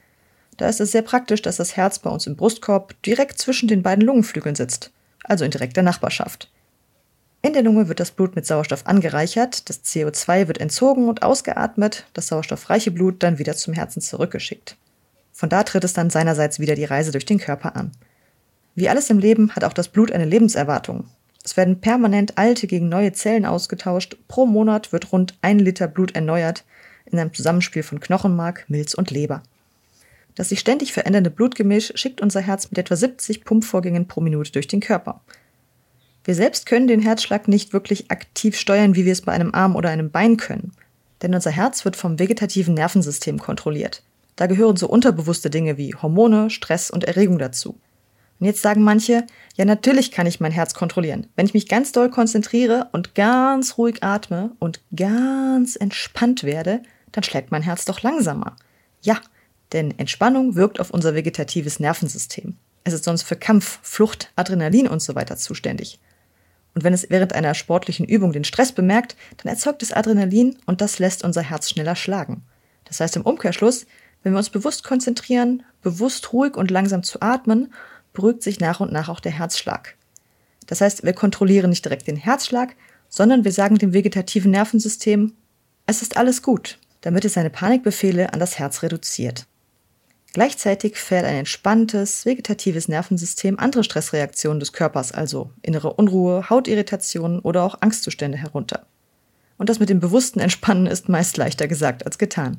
Da 0.57 0.69
ist 0.69 0.81
es 0.81 0.91
sehr 0.91 1.03
praktisch, 1.03 1.43
dass 1.43 1.59
das 1.59 1.77
Herz 1.77 2.01
bei 2.01 2.11
uns 2.11 2.27
im 2.27 2.35
Brustkorb 2.35 3.01
direkt 3.05 3.39
zwischen 3.39 3.69
den 3.69 3.85
beiden 3.85 4.05
Lungenflügeln 4.05 4.57
sitzt, 4.57 4.91
also 5.23 5.45
in 5.45 5.53
direkter 5.53 5.83
Nachbarschaft. 5.83 6.51
In 7.41 7.53
der 7.53 7.63
Lunge 7.63 7.87
wird 7.87 8.01
das 8.01 8.11
Blut 8.11 8.35
mit 8.35 8.45
Sauerstoff 8.45 8.85
angereichert, 8.85 9.71
das 9.71 9.85
CO2 9.85 10.49
wird 10.49 10.59
entzogen 10.59 11.09
und 11.09 11.23
ausgeatmet, 11.23 12.05
das 12.15 12.27
sauerstoffreiche 12.27 12.91
Blut 12.91 13.23
dann 13.23 13.39
wieder 13.39 13.55
zum 13.55 13.75
Herzen 13.75 14.03
zurückgeschickt. 14.03 14.77
Von 15.33 15.51
da 15.51 15.63
tritt 15.63 15.85
es 15.85 15.93
dann 15.93 16.11
seinerseits 16.11 16.59
wieder 16.59 16.75
die 16.75 16.85
Reise 16.85 17.13
durch 17.13 17.27
den 17.27 17.39
Körper 17.39 17.77
an. 17.77 17.93
Wie 18.75 18.89
alles 18.89 19.11
im 19.11 19.19
Leben 19.19 19.55
hat 19.55 19.65
auch 19.65 19.73
das 19.73 19.89
Blut 19.89 20.13
eine 20.13 20.25
Lebenserwartung. 20.25 21.05
Es 21.45 21.57
werden 21.57 21.81
permanent 21.81 22.39
alte 22.39 22.67
gegen 22.67 22.89
neue 22.89 23.13
Zellen 23.13 23.47
ausgetauscht, 23.47 24.17
pro 24.29 24.47
Monat 24.47 24.93
wird 24.93 25.13
rund 25.13 25.35
ein 25.43 25.59
Liter 25.59 25.89
Blut 25.89 26.15
erneuert, 26.15 26.65
in 27.07 27.19
einem 27.19 27.33
Zusammenspiel 27.35 27.83
von 27.83 28.01
Knochenmark, 28.01 28.67
Milz 28.69 28.95
und 28.95 29.11
Leber. 29.11 29.43
Das 30.35 30.51
sich 30.51 30.61
ständig 30.61 30.93
verändernde 30.93 31.31
Blutgemisch 31.31 31.93
schickt 31.97 32.21
unser 32.21 32.41
Herz 32.41 32.71
mit 32.71 32.79
etwa 32.79 32.97
70 32.97 33.45
Pumpvorgängen 33.45 34.07
pro 34.07 34.21
Minute 34.21 34.53
durch 34.53 34.69
den 34.69 34.81
Körper. 34.81 35.21
Wir 36.25 36.35
selbst 36.35 36.67
können 36.67 36.87
den 36.87 37.01
Herzschlag 37.01 37.49
nicht 37.49 37.73
wirklich 37.73 38.11
aktiv 38.11 38.57
steuern, 38.57 38.95
wie 38.95 39.05
wir 39.05 39.13
es 39.13 39.23
bei 39.23 39.33
einem 39.33 39.55
Arm 39.55 39.75
oder 39.75 39.91
einem 39.91 40.11
Bein 40.11 40.37
können. 40.37 40.73
Denn 41.23 41.35
unser 41.35 41.51
Herz 41.51 41.85
wird 41.85 41.97
vom 41.97 42.19
vegetativen 42.19 42.75
Nervensystem 42.75 43.39
kontrolliert. 43.39 44.03
Da 44.37 44.47
gehören 44.47 44.77
so 44.77 44.89
unterbewusste 44.89 45.51
Dinge 45.51 45.77
wie 45.77 45.95
Hormone, 45.95 46.51
Stress 46.51 46.91
und 46.91 47.05
Erregung 47.05 47.39
dazu. 47.39 47.79
Und 48.41 48.47
jetzt 48.47 48.63
sagen 48.63 48.83
manche, 48.83 49.27
ja 49.57 49.65
natürlich 49.67 50.11
kann 50.11 50.27
ich 50.27 50.41
mein 50.41 50.53
Herz 50.53 50.73
kontrollieren. 50.73 51.27
Wenn 51.37 51.47
ich 51.47 51.55
mich 51.55 51.69
ganz 51.69 51.93
doll 51.93 52.11
konzentriere 52.11 52.89
und 52.93 53.15
ganz 53.15 53.77
ruhig 53.77 54.03
atme 54.03 54.53
und 54.59 54.81
ganz 54.97 55.77
entspannt 55.77 56.43
werde, 56.43 56.83
dann 57.13 57.23
schlägt 57.23 57.51
mein 57.51 57.63
Herz 57.63 57.85
doch 57.85 58.03
langsamer. 58.03 58.57
Ja, 59.03 59.21
denn 59.73 59.97
Entspannung 59.99 60.55
wirkt 60.57 60.81
auf 60.81 60.91
unser 60.91 61.15
vegetatives 61.15 61.81
Nervensystem. 61.81 62.57
Es 62.83 62.95
ist 62.95 63.05
sonst 63.05 63.23
für 63.23 63.37
Kampf, 63.37 63.79
Flucht, 63.83 64.33
Adrenalin 64.37 64.89
und 64.89 65.03
so 65.03 65.15
weiter 65.15 65.37
zuständig. 65.37 66.01
Und 66.75 66.83
wenn 66.83 66.95
es 66.95 67.11
während 67.11 67.35
einer 67.35 67.55
sportlichen 67.55 68.07
Übung 68.07 68.33
den 68.33 68.45
Stress 68.45 68.73
bemerkt, 68.73 69.17
dann 69.37 69.53
erzeugt 69.53 69.83
es 69.83 69.93
Adrenalin 69.93 70.57
und 70.67 70.81
das 70.81 70.99
lässt 70.99 71.25
unser 71.25 71.43
Herz 71.43 71.69
schneller 71.69 71.97
schlagen. 71.97 72.43
Das 72.85 73.01
heißt 73.01 73.17
im 73.17 73.23
Umkehrschluss, 73.23 73.87
wenn 74.23 74.33
wir 74.33 74.39
uns 74.39 74.51
bewusst 74.51 74.85
konzentrieren, 74.85 75.63
bewusst 75.83 76.33
ruhig 76.33 76.57
und 76.57 76.71
langsam 76.71 77.03
zu 77.03 77.21
atmen, 77.21 77.73
beruhigt 78.13 78.43
sich 78.43 78.61
nach 78.61 78.81
und 78.81 78.93
nach 78.93 79.09
auch 79.09 79.21
der 79.21 79.33
Herzschlag. 79.33 79.97
Das 80.67 80.81
heißt, 80.81 81.03
wir 81.03 81.13
kontrollieren 81.13 81.71
nicht 81.71 81.85
direkt 81.85 82.07
den 82.07 82.17
Herzschlag, 82.17 82.77
sondern 83.09 83.45
wir 83.45 83.53
sagen 83.53 83.79
dem 83.79 83.93
vegetativen 83.93 84.51
Nervensystem, 84.53 85.35
es 85.87 86.03
ist 86.03 86.17
alles 86.17 86.43
gut, 86.43 86.79
damit 87.01 87.25
es 87.25 87.35
seine 87.35 87.51
Panikbefehle 87.51 88.33
an 88.33 88.41
das 88.41 88.59
Herz 88.59 88.83
reduziert. 88.83 89.47
Gleichzeitig 90.33 90.97
fährt 90.97 91.25
ein 91.25 91.35
entspanntes, 91.35 92.25
vegetatives 92.25 92.87
Nervensystem 92.87 93.59
andere 93.59 93.83
Stressreaktionen 93.83 94.61
des 94.61 94.73
Körpers, 94.73 95.11
also 95.11 95.51
innere 95.63 95.95
Unruhe, 95.95 96.49
Hautirritationen 96.49 97.41
oder 97.41 97.65
auch 97.65 97.79
Angstzustände 97.81 98.39
herunter. 98.39 98.87
Und 99.59 99.69
das 99.69 99.81
mit 99.81 99.89
dem 99.89 99.99
bewussten 99.99 100.39
Entspannen 100.39 100.87
ist 100.87 101.09
meist 101.09 101.37
leichter 101.37 101.67
gesagt 101.67 102.07
als 102.07 102.17
getan. 102.17 102.59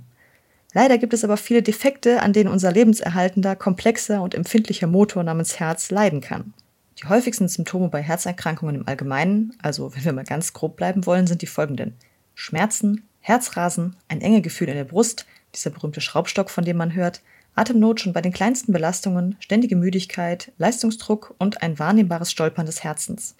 Leider 0.73 0.97
gibt 0.97 1.13
es 1.13 1.23
aber 1.23 1.37
viele 1.37 1.61
Defekte, 1.61 2.21
an 2.21 2.33
denen 2.33 2.49
unser 2.49 2.71
lebenserhaltender, 2.71 3.55
komplexer 3.55 4.21
und 4.21 4.33
empfindlicher 4.33 4.87
Motor 4.87 5.23
namens 5.23 5.59
Herz 5.59 5.91
leiden 5.91 6.21
kann. 6.21 6.53
Die 7.01 7.09
häufigsten 7.09 7.47
Symptome 7.47 7.89
bei 7.89 8.01
Herzerkrankungen 8.01 8.75
im 8.75 8.87
Allgemeinen, 8.87 9.53
also 9.61 9.93
wenn 9.95 10.05
wir 10.05 10.13
mal 10.13 10.23
ganz 10.23 10.53
grob 10.53 10.77
bleiben 10.77 11.05
wollen, 11.05 11.27
sind 11.27 11.41
die 11.41 11.47
folgenden. 11.47 11.95
Schmerzen, 12.35 13.07
Herzrasen, 13.19 13.95
ein 14.07 14.21
enge 14.21 14.41
Gefühl 14.41 14.69
in 14.69 14.75
der 14.75 14.85
Brust, 14.85 15.25
dieser 15.55 15.71
berühmte 15.71 15.99
Schraubstock, 15.99 16.49
von 16.49 16.63
dem 16.63 16.77
man 16.77 16.93
hört, 16.93 17.21
Atemnot 17.55 17.99
schon 17.99 18.13
bei 18.13 18.21
den 18.21 18.31
kleinsten 18.31 18.71
Belastungen, 18.71 19.35
ständige 19.39 19.75
Müdigkeit, 19.75 20.53
Leistungsdruck 20.57 21.35
und 21.37 21.61
ein 21.61 21.79
wahrnehmbares 21.79 22.31
Stolpern 22.31 22.65
des 22.65 22.83
Herzens. 22.83 23.35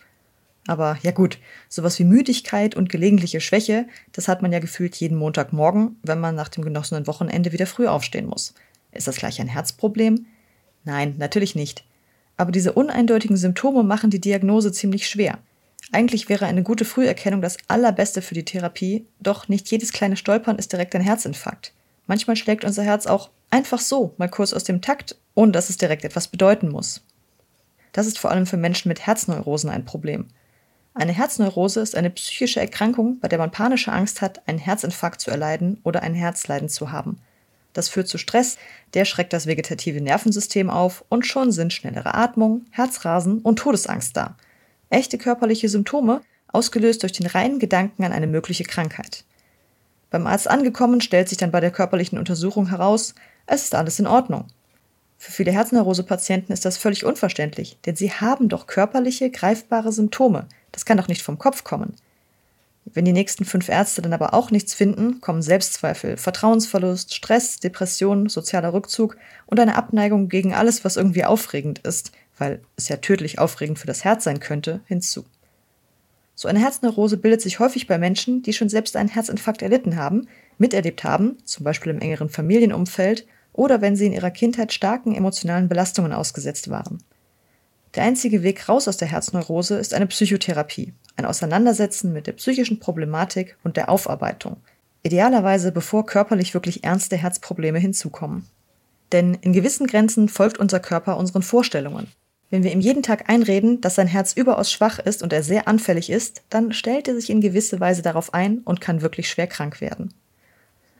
Aber 0.67 0.97
ja 1.01 1.11
gut, 1.11 1.39
sowas 1.69 1.97
wie 1.99 2.03
Müdigkeit 2.03 2.75
und 2.75 2.89
gelegentliche 2.89 3.41
Schwäche, 3.41 3.87
das 4.11 4.27
hat 4.27 4.41
man 4.41 4.51
ja 4.51 4.59
gefühlt 4.59 4.95
jeden 4.95 5.17
Montagmorgen, 5.17 5.97
wenn 6.03 6.19
man 6.19 6.35
nach 6.35 6.49
dem 6.49 6.63
genossenen 6.63 7.07
Wochenende 7.07 7.51
wieder 7.51 7.65
früh 7.65 7.87
aufstehen 7.87 8.27
muss. 8.27 8.53
Ist 8.91 9.07
das 9.07 9.17
gleich 9.17 9.41
ein 9.41 9.47
Herzproblem? 9.47 10.25
Nein, 10.83 11.15
natürlich 11.17 11.55
nicht. 11.55 11.83
Aber 12.37 12.51
diese 12.51 12.73
uneindeutigen 12.73 13.37
Symptome 13.37 13.83
machen 13.83 14.09
die 14.09 14.21
Diagnose 14.21 14.71
ziemlich 14.71 15.07
schwer. 15.07 15.39
Eigentlich 15.91 16.29
wäre 16.29 16.45
eine 16.45 16.63
gute 16.63 16.85
Früherkennung 16.85 17.41
das 17.41 17.57
Allerbeste 17.67 18.21
für 18.21 18.35
die 18.35 18.45
Therapie, 18.45 19.05
doch 19.19 19.47
nicht 19.47 19.69
jedes 19.69 19.91
kleine 19.91 20.15
Stolpern 20.15 20.57
ist 20.57 20.71
direkt 20.71 20.95
ein 20.95 21.01
Herzinfarkt. 21.01 21.73
Manchmal 22.07 22.35
schlägt 22.35 22.63
unser 22.63 22.83
Herz 22.83 23.07
auch 23.07 23.29
einfach 23.49 23.79
so, 23.79 24.13
mal 24.17 24.29
kurz 24.29 24.53
aus 24.53 24.63
dem 24.63 24.81
Takt, 24.81 25.17
ohne 25.35 25.51
dass 25.51 25.69
es 25.69 25.77
direkt 25.77 26.05
etwas 26.05 26.27
bedeuten 26.27 26.69
muss. 26.69 27.03
Das 27.91 28.07
ist 28.07 28.19
vor 28.19 28.31
allem 28.31 28.45
für 28.45 28.57
Menschen 28.57 28.89
mit 28.89 29.05
Herzneurosen 29.05 29.69
ein 29.69 29.85
Problem. 29.85 30.27
Eine 30.93 31.13
Herzneurose 31.13 31.79
ist 31.79 31.95
eine 31.95 32.09
psychische 32.09 32.59
Erkrankung, 32.59 33.19
bei 33.19 33.29
der 33.29 33.39
man 33.39 33.51
panische 33.51 33.93
Angst 33.93 34.21
hat, 34.21 34.45
einen 34.47 34.59
Herzinfarkt 34.59 35.21
zu 35.21 35.31
erleiden 35.31 35.79
oder 35.83 36.03
ein 36.03 36.13
Herzleiden 36.13 36.67
zu 36.67 36.91
haben. 36.91 37.17
Das 37.73 37.87
führt 37.87 38.09
zu 38.09 38.17
Stress, 38.17 38.57
der 38.93 39.05
schreckt 39.05 39.31
das 39.31 39.47
vegetative 39.47 40.01
Nervensystem 40.01 40.69
auf 40.69 41.05
und 41.07 41.25
schon 41.25 41.53
sind 41.53 41.71
schnellere 41.71 42.13
Atmung, 42.13 42.65
Herzrasen 42.71 43.39
und 43.39 43.59
Todesangst 43.59 44.17
da. 44.17 44.35
Echte 44.89 45.17
körperliche 45.17 45.69
Symptome, 45.69 46.21
ausgelöst 46.47 47.03
durch 47.03 47.13
den 47.13 47.27
reinen 47.27 47.59
Gedanken 47.59 48.03
an 48.03 48.11
eine 48.11 48.27
mögliche 48.27 48.65
Krankheit. 48.65 49.23
Beim 50.09 50.27
Arzt 50.27 50.49
angekommen 50.49 50.99
stellt 50.99 51.29
sich 51.29 51.37
dann 51.37 51.51
bei 51.51 51.61
der 51.61 51.71
körperlichen 51.71 52.17
Untersuchung 52.19 52.67
heraus, 52.67 53.15
es 53.45 53.63
ist 53.63 53.75
alles 53.75 53.97
in 53.99 54.07
Ordnung. 54.07 54.47
Für 55.17 55.31
viele 55.31 55.53
Herzneurose-Patienten 55.53 56.51
ist 56.51 56.65
das 56.65 56.77
völlig 56.77 57.05
unverständlich, 57.05 57.77
denn 57.85 57.95
sie 57.95 58.11
haben 58.11 58.49
doch 58.49 58.67
körperliche, 58.67 59.29
greifbare 59.29 59.93
Symptome. 59.93 60.47
Das 60.71 60.85
kann 60.85 60.97
doch 60.97 61.07
nicht 61.07 61.21
vom 61.21 61.37
Kopf 61.37 61.63
kommen. 61.63 61.95
Wenn 62.85 63.05
die 63.05 63.13
nächsten 63.13 63.45
fünf 63.45 63.69
Ärzte 63.69 64.01
dann 64.01 64.13
aber 64.13 64.33
auch 64.33 64.49
nichts 64.51 64.73
finden, 64.73 65.21
kommen 65.21 65.41
Selbstzweifel, 65.41 66.17
Vertrauensverlust, 66.17 67.13
Stress, 67.13 67.59
Depression, 67.59 68.27
sozialer 68.27 68.73
Rückzug 68.73 69.17
und 69.45 69.59
eine 69.59 69.75
Abneigung 69.75 70.29
gegen 70.29 70.53
alles, 70.53 70.83
was 70.83 70.97
irgendwie 70.97 71.23
aufregend 71.23 71.79
ist, 71.79 72.11
weil 72.37 72.59
es 72.75 72.89
ja 72.89 72.97
tödlich 72.97 73.37
aufregend 73.37 73.77
für 73.77 73.87
das 73.87 74.03
Herz 74.03 74.23
sein 74.23 74.39
könnte, 74.39 74.81
hinzu. 74.87 75.25
So 76.33 76.47
eine 76.47 76.59
Herzneurose 76.59 77.17
bildet 77.17 77.41
sich 77.41 77.59
häufig 77.59 77.85
bei 77.85 77.99
Menschen, 77.99 78.41
die 78.41 78.53
schon 78.53 78.69
selbst 78.69 78.95
einen 78.95 79.09
Herzinfarkt 79.09 79.61
erlitten 79.61 79.95
haben, 79.95 80.27
miterlebt 80.57 81.03
haben, 81.03 81.37
zum 81.45 81.63
Beispiel 81.63 81.91
im 81.91 81.99
engeren 81.99 82.29
Familienumfeld 82.29 83.27
oder 83.53 83.81
wenn 83.81 83.95
sie 83.95 84.07
in 84.07 84.13
ihrer 84.13 84.31
Kindheit 84.31 84.73
starken 84.73 85.13
emotionalen 85.13 85.69
Belastungen 85.69 86.13
ausgesetzt 86.13 86.69
waren. 86.69 87.03
Der 87.95 88.03
einzige 88.03 88.41
Weg 88.41 88.69
raus 88.69 88.87
aus 88.87 88.97
der 88.97 89.09
Herzneurose 89.09 89.75
ist 89.75 89.93
eine 89.93 90.07
Psychotherapie, 90.07 90.93
ein 91.17 91.25
Auseinandersetzen 91.25 92.13
mit 92.13 92.25
der 92.25 92.33
psychischen 92.33 92.79
Problematik 92.79 93.57
und 93.63 93.75
der 93.75 93.89
Aufarbeitung. 93.89 94.57
Idealerweise 95.03 95.71
bevor 95.71 96.05
körperlich 96.05 96.53
wirklich 96.53 96.83
ernste 96.85 97.17
Herzprobleme 97.17 97.79
hinzukommen. 97.79 98.47
Denn 99.11 99.33
in 99.33 99.51
gewissen 99.51 99.87
Grenzen 99.87 100.29
folgt 100.29 100.57
unser 100.57 100.79
Körper 100.79 101.17
unseren 101.17 101.41
Vorstellungen. 101.41 102.07
Wenn 102.49 102.63
wir 102.63 102.71
ihm 102.71 102.79
jeden 102.79 103.03
Tag 103.03 103.29
einreden, 103.29 103.81
dass 103.81 103.95
sein 103.95 104.07
Herz 104.07 104.33
überaus 104.33 104.71
schwach 104.71 104.99
ist 104.99 105.21
und 105.21 105.33
er 105.33 105.43
sehr 105.43 105.67
anfällig 105.67 106.09
ist, 106.09 106.43
dann 106.49 106.71
stellt 106.71 107.07
er 107.07 107.15
sich 107.15 107.29
in 107.29 107.41
gewisse 107.41 107.79
Weise 107.79 108.01
darauf 108.01 108.33
ein 108.33 108.59
und 108.59 108.79
kann 108.79 109.01
wirklich 109.01 109.29
schwer 109.29 109.47
krank 109.47 109.81
werden. 109.81 110.13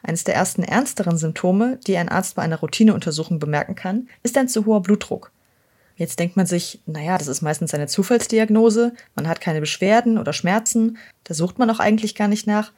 Eines 0.03 0.23
der 0.23 0.35
ersten 0.35 0.63
ernsteren 0.63 1.17
Symptome, 1.17 1.79
die 1.87 1.95
ein 1.95 2.09
Arzt 2.09 2.35
bei 2.35 2.41
einer 2.41 2.59
Routineuntersuchung 2.59 3.39
bemerken 3.39 3.75
kann, 3.75 4.09
ist 4.23 4.37
ein 4.37 4.47
zu 4.47 4.65
hoher 4.65 4.81
Blutdruck. 4.81 5.31
Jetzt 6.01 6.17
denkt 6.17 6.35
man 6.35 6.47
sich, 6.47 6.79
naja, 6.87 7.15
das 7.15 7.27
ist 7.27 7.43
meistens 7.43 7.75
eine 7.75 7.85
Zufallsdiagnose, 7.85 8.91
man 9.13 9.27
hat 9.27 9.39
keine 9.39 9.59
Beschwerden 9.59 10.17
oder 10.17 10.33
Schmerzen, 10.33 10.97
da 11.25 11.35
sucht 11.35 11.59
man 11.59 11.69
auch 11.69 11.79
eigentlich 11.79 12.15
gar 12.15 12.27
nicht 12.27 12.47
nach. 12.47 12.71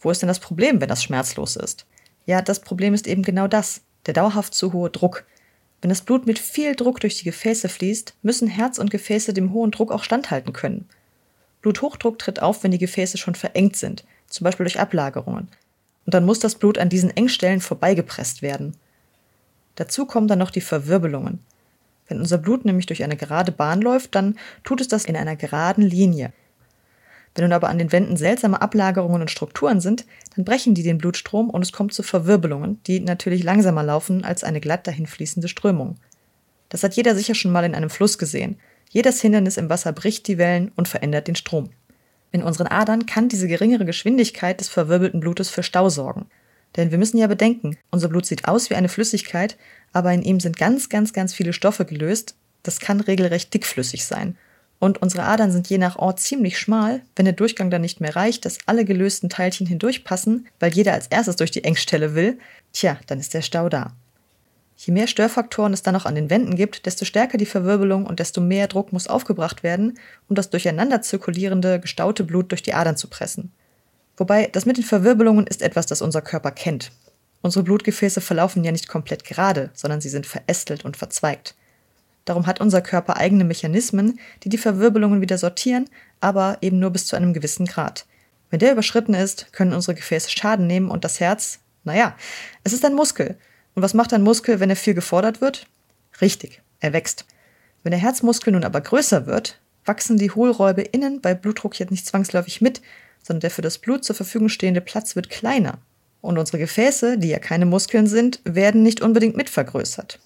Wo 0.00 0.10
ist 0.10 0.20
denn 0.20 0.28
das 0.28 0.38
Problem, 0.38 0.78
wenn 0.78 0.88
das 0.90 1.02
schmerzlos 1.02 1.56
ist? 1.56 1.86
Ja, 2.26 2.42
das 2.42 2.60
Problem 2.60 2.92
ist 2.92 3.06
eben 3.06 3.22
genau 3.22 3.48
das, 3.48 3.80
der 4.04 4.12
dauerhaft 4.12 4.52
zu 4.52 4.74
hohe 4.74 4.90
Druck. 4.90 5.24
Wenn 5.80 5.88
das 5.88 6.02
Blut 6.02 6.26
mit 6.26 6.38
viel 6.38 6.76
Druck 6.76 7.00
durch 7.00 7.16
die 7.16 7.24
Gefäße 7.24 7.70
fließt, 7.70 8.16
müssen 8.20 8.48
Herz 8.48 8.76
und 8.76 8.90
Gefäße 8.90 9.32
dem 9.32 9.54
hohen 9.54 9.70
Druck 9.70 9.90
auch 9.90 10.04
standhalten 10.04 10.52
können. 10.52 10.90
Bluthochdruck 11.62 12.18
tritt 12.18 12.42
auf, 12.42 12.64
wenn 12.64 12.70
die 12.70 12.76
Gefäße 12.76 13.16
schon 13.16 13.34
verengt 13.34 13.76
sind, 13.76 14.04
zum 14.26 14.44
Beispiel 14.44 14.64
durch 14.64 14.78
Ablagerungen. 14.78 15.48
Und 16.04 16.12
dann 16.12 16.26
muss 16.26 16.38
das 16.38 16.56
Blut 16.56 16.76
an 16.76 16.90
diesen 16.90 17.16
Engstellen 17.16 17.62
vorbeigepresst 17.62 18.42
werden. 18.42 18.76
Dazu 19.76 20.04
kommen 20.04 20.28
dann 20.28 20.38
noch 20.38 20.50
die 20.50 20.60
Verwirbelungen. 20.60 21.42
Wenn 22.08 22.18
unser 22.18 22.38
Blut 22.38 22.64
nämlich 22.64 22.86
durch 22.86 23.04
eine 23.04 23.16
gerade 23.16 23.52
Bahn 23.52 23.80
läuft, 23.80 24.14
dann 24.14 24.36
tut 24.64 24.80
es 24.80 24.88
das 24.88 25.04
in 25.04 25.16
einer 25.16 25.36
geraden 25.36 25.84
Linie. 25.84 26.32
Wenn 27.34 27.44
nun 27.44 27.52
aber 27.52 27.68
an 27.68 27.78
den 27.78 27.92
Wänden 27.92 28.16
seltsame 28.16 28.60
Ablagerungen 28.60 29.20
und 29.20 29.30
Strukturen 29.30 29.80
sind, 29.80 30.06
dann 30.34 30.44
brechen 30.44 30.74
die 30.74 30.82
den 30.82 30.98
Blutstrom 30.98 31.50
und 31.50 31.62
es 31.62 31.72
kommt 31.72 31.92
zu 31.92 32.02
Verwirbelungen, 32.02 32.82
die 32.88 32.98
natürlich 32.98 33.44
langsamer 33.44 33.84
laufen 33.84 34.24
als 34.24 34.42
eine 34.42 34.60
glatt 34.60 34.86
dahinfließende 34.86 35.46
Strömung. 35.46 35.96
Das 36.68 36.82
hat 36.82 36.94
jeder 36.94 37.14
sicher 37.14 37.34
schon 37.34 37.52
mal 37.52 37.64
in 37.64 37.74
einem 37.74 37.90
Fluss 37.90 38.18
gesehen. 38.18 38.58
Jedes 38.90 39.20
Hindernis 39.20 39.56
im 39.56 39.68
Wasser 39.68 39.92
bricht 39.92 40.26
die 40.26 40.38
Wellen 40.38 40.72
und 40.74 40.88
verändert 40.88 41.28
den 41.28 41.36
Strom. 41.36 41.70
In 42.32 42.42
unseren 42.42 42.66
Adern 42.66 43.06
kann 43.06 43.28
diese 43.28 43.48
geringere 43.48 43.84
Geschwindigkeit 43.84 44.60
des 44.60 44.68
verwirbelten 44.68 45.20
Blutes 45.20 45.48
für 45.48 45.62
Stau 45.62 45.88
sorgen. 45.88 46.26
Denn 46.76 46.90
wir 46.90 46.98
müssen 46.98 47.18
ja 47.18 47.26
bedenken, 47.26 47.76
unser 47.90 48.08
Blut 48.08 48.26
sieht 48.26 48.46
aus 48.46 48.70
wie 48.70 48.74
eine 48.74 48.88
Flüssigkeit, 48.88 49.56
aber 49.92 50.12
in 50.12 50.22
ihm 50.22 50.40
sind 50.40 50.56
ganz, 50.56 50.88
ganz, 50.88 51.12
ganz 51.12 51.34
viele 51.34 51.52
Stoffe 51.52 51.84
gelöst. 51.84 52.34
Das 52.62 52.80
kann 52.80 53.00
regelrecht 53.00 53.52
dickflüssig 53.52 54.04
sein. 54.04 54.36
Und 54.80 55.02
unsere 55.02 55.24
Adern 55.24 55.50
sind 55.50 55.68
je 55.68 55.78
nach 55.78 55.96
Ort 55.96 56.20
ziemlich 56.20 56.58
schmal. 56.58 57.00
Wenn 57.16 57.24
der 57.24 57.34
Durchgang 57.34 57.70
dann 57.70 57.82
nicht 57.82 58.00
mehr 58.00 58.14
reicht, 58.14 58.44
dass 58.44 58.58
alle 58.66 58.84
gelösten 58.84 59.28
Teilchen 59.28 59.66
hindurchpassen, 59.66 60.46
weil 60.60 60.72
jeder 60.72 60.92
als 60.92 61.08
erstes 61.08 61.36
durch 61.36 61.50
die 61.50 61.64
Engstelle 61.64 62.14
will, 62.14 62.38
tja, 62.72 62.98
dann 63.06 63.18
ist 63.18 63.34
der 63.34 63.42
Stau 63.42 63.68
da. 63.68 63.92
Je 64.76 64.92
mehr 64.92 65.08
Störfaktoren 65.08 65.72
es 65.72 65.82
dann 65.82 65.94
noch 65.94 66.06
an 66.06 66.14
den 66.14 66.30
Wänden 66.30 66.54
gibt, 66.54 66.86
desto 66.86 67.04
stärker 67.04 67.36
die 67.36 67.46
Verwirbelung 67.46 68.06
und 68.06 68.20
desto 68.20 68.40
mehr 68.40 68.68
Druck 68.68 68.92
muss 68.92 69.08
aufgebracht 69.08 69.64
werden, 69.64 69.98
um 70.28 70.36
das 70.36 70.50
durcheinander 70.50 71.02
zirkulierende, 71.02 71.80
gestaute 71.80 72.22
Blut 72.22 72.52
durch 72.52 72.62
die 72.62 72.74
Adern 72.74 72.96
zu 72.96 73.08
pressen. 73.08 73.50
Wobei, 74.18 74.48
das 74.52 74.66
mit 74.66 74.76
den 74.76 74.84
Verwirbelungen 74.84 75.46
ist 75.46 75.62
etwas, 75.62 75.86
das 75.86 76.02
unser 76.02 76.20
Körper 76.20 76.50
kennt. 76.50 76.90
Unsere 77.40 77.62
Blutgefäße 77.62 78.20
verlaufen 78.20 78.64
ja 78.64 78.72
nicht 78.72 78.88
komplett 78.88 79.24
gerade, 79.24 79.70
sondern 79.74 80.00
sie 80.00 80.08
sind 80.08 80.26
verästelt 80.26 80.84
und 80.84 80.96
verzweigt. 80.96 81.54
Darum 82.24 82.46
hat 82.46 82.60
unser 82.60 82.82
Körper 82.82 83.16
eigene 83.16 83.44
Mechanismen, 83.44 84.18
die 84.42 84.48
die 84.48 84.58
Verwirbelungen 84.58 85.20
wieder 85.20 85.38
sortieren, 85.38 85.88
aber 86.20 86.58
eben 86.60 86.80
nur 86.80 86.90
bis 86.90 87.06
zu 87.06 87.16
einem 87.16 87.32
gewissen 87.32 87.64
Grad. 87.64 88.06
Wenn 88.50 88.58
der 88.58 88.72
überschritten 88.72 89.14
ist, 89.14 89.52
können 89.52 89.72
unsere 89.72 89.94
Gefäße 89.94 90.30
Schaden 90.30 90.66
nehmen 90.66 90.90
und 90.90 91.04
das 91.04 91.20
Herz, 91.20 91.60
naja, 91.84 92.16
es 92.64 92.72
ist 92.72 92.84
ein 92.84 92.94
Muskel. 92.94 93.38
Und 93.74 93.82
was 93.82 93.94
macht 93.94 94.12
ein 94.12 94.22
Muskel, 94.22 94.58
wenn 94.58 94.68
er 94.68 94.76
viel 94.76 94.94
gefordert 94.94 95.40
wird? 95.40 95.68
Richtig, 96.20 96.60
er 96.80 96.92
wächst. 96.92 97.24
Wenn 97.84 97.92
der 97.92 98.00
Herzmuskel 98.00 98.52
nun 98.52 98.64
aber 98.64 98.80
größer 98.80 99.26
wird, 99.26 99.60
wachsen 99.84 100.18
die 100.18 100.32
Hohlräume 100.32 100.82
innen 100.82 101.20
bei 101.20 101.34
Blutdruck 101.34 101.78
jetzt 101.78 101.92
nicht 101.92 102.06
zwangsläufig 102.06 102.60
mit, 102.60 102.82
sondern 103.28 103.40
der 103.40 103.50
für 103.50 103.62
das 103.62 103.78
Blut 103.78 104.04
zur 104.04 104.16
Verfügung 104.16 104.48
stehende 104.48 104.80
Platz 104.80 105.14
wird 105.14 105.28
kleiner. 105.28 105.78
Und 106.20 106.38
unsere 106.38 106.58
Gefäße, 106.58 107.18
die 107.18 107.28
ja 107.28 107.38
keine 107.38 107.66
Muskeln 107.66 108.06
sind, 108.06 108.40
werden 108.44 108.82
nicht 108.82 109.02
unbedingt 109.02 109.36
mit 109.36 109.50
vergrößert. 109.50 110.18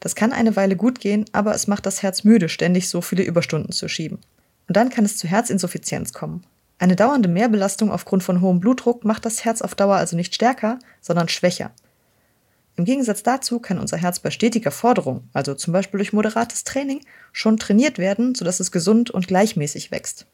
Das 0.00 0.14
kann 0.14 0.32
eine 0.32 0.56
Weile 0.56 0.76
gut 0.76 1.00
gehen, 1.00 1.24
aber 1.32 1.54
es 1.54 1.68
macht 1.68 1.86
das 1.86 2.02
Herz 2.02 2.24
müde, 2.24 2.48
ständig 2.48 2.88
so 2.88 3.00
viele 3.00 3.22
Überstunden 3.22 3.72
zu 3.72 3.88
schieben. 3.88 4.18
Und 4.66 4.76
dann 4.76 4.90
kann 4.90 5.04
es 5.04 5.16
zu 5.16 5.28
Herzinsuffizienz 5.28 6.12
kommen. 6.12 6.44
Eine 6.80 6.96
dauernde 6.96 7.28
Mehrbelastung 7.28 7.90
aufgrund 7.90 8.22
von 8.22 8.40
hohem 8.40 8.60
Blutdruck 8.60 9.04
macht 9.04 9.24
das 9.24 9.44
Herz 9.44 9.62
auf 9.62 9.74
Dauer 9.74 9.96
also 9.96 10.16
nicht 10.16 10.34
stärker, 10.34 10.78
sondern 11.00 11.28
schwächer. 11.28 11.70
Im 12.76 12.84
Gegensatz 12.84 13.22
dazu 13.22 13.58
kann 13.58 13.78
unser 13.78 13.96
Herz 13.96 14.20
bei 14.20 14.30
stetiger 14.30 14.70
Forderung, 14.70 15.28
also 15.32 15.54
zum 15.54 15.72
Beispiel 15.72 15.98
durch 15.98 16.12
moderates 16.12 16.62
Training, 16.62 17.00
schon 17.32 17.56
trainiert 17.56 17.98
werden, 17.98 18.34
sodass 18.34 18.60
es 18.60 18.70
gesund 18.70 19.10
und 19.10 19.26
gleichmäßig 19.26 19.90
wächst. 19.90 20.26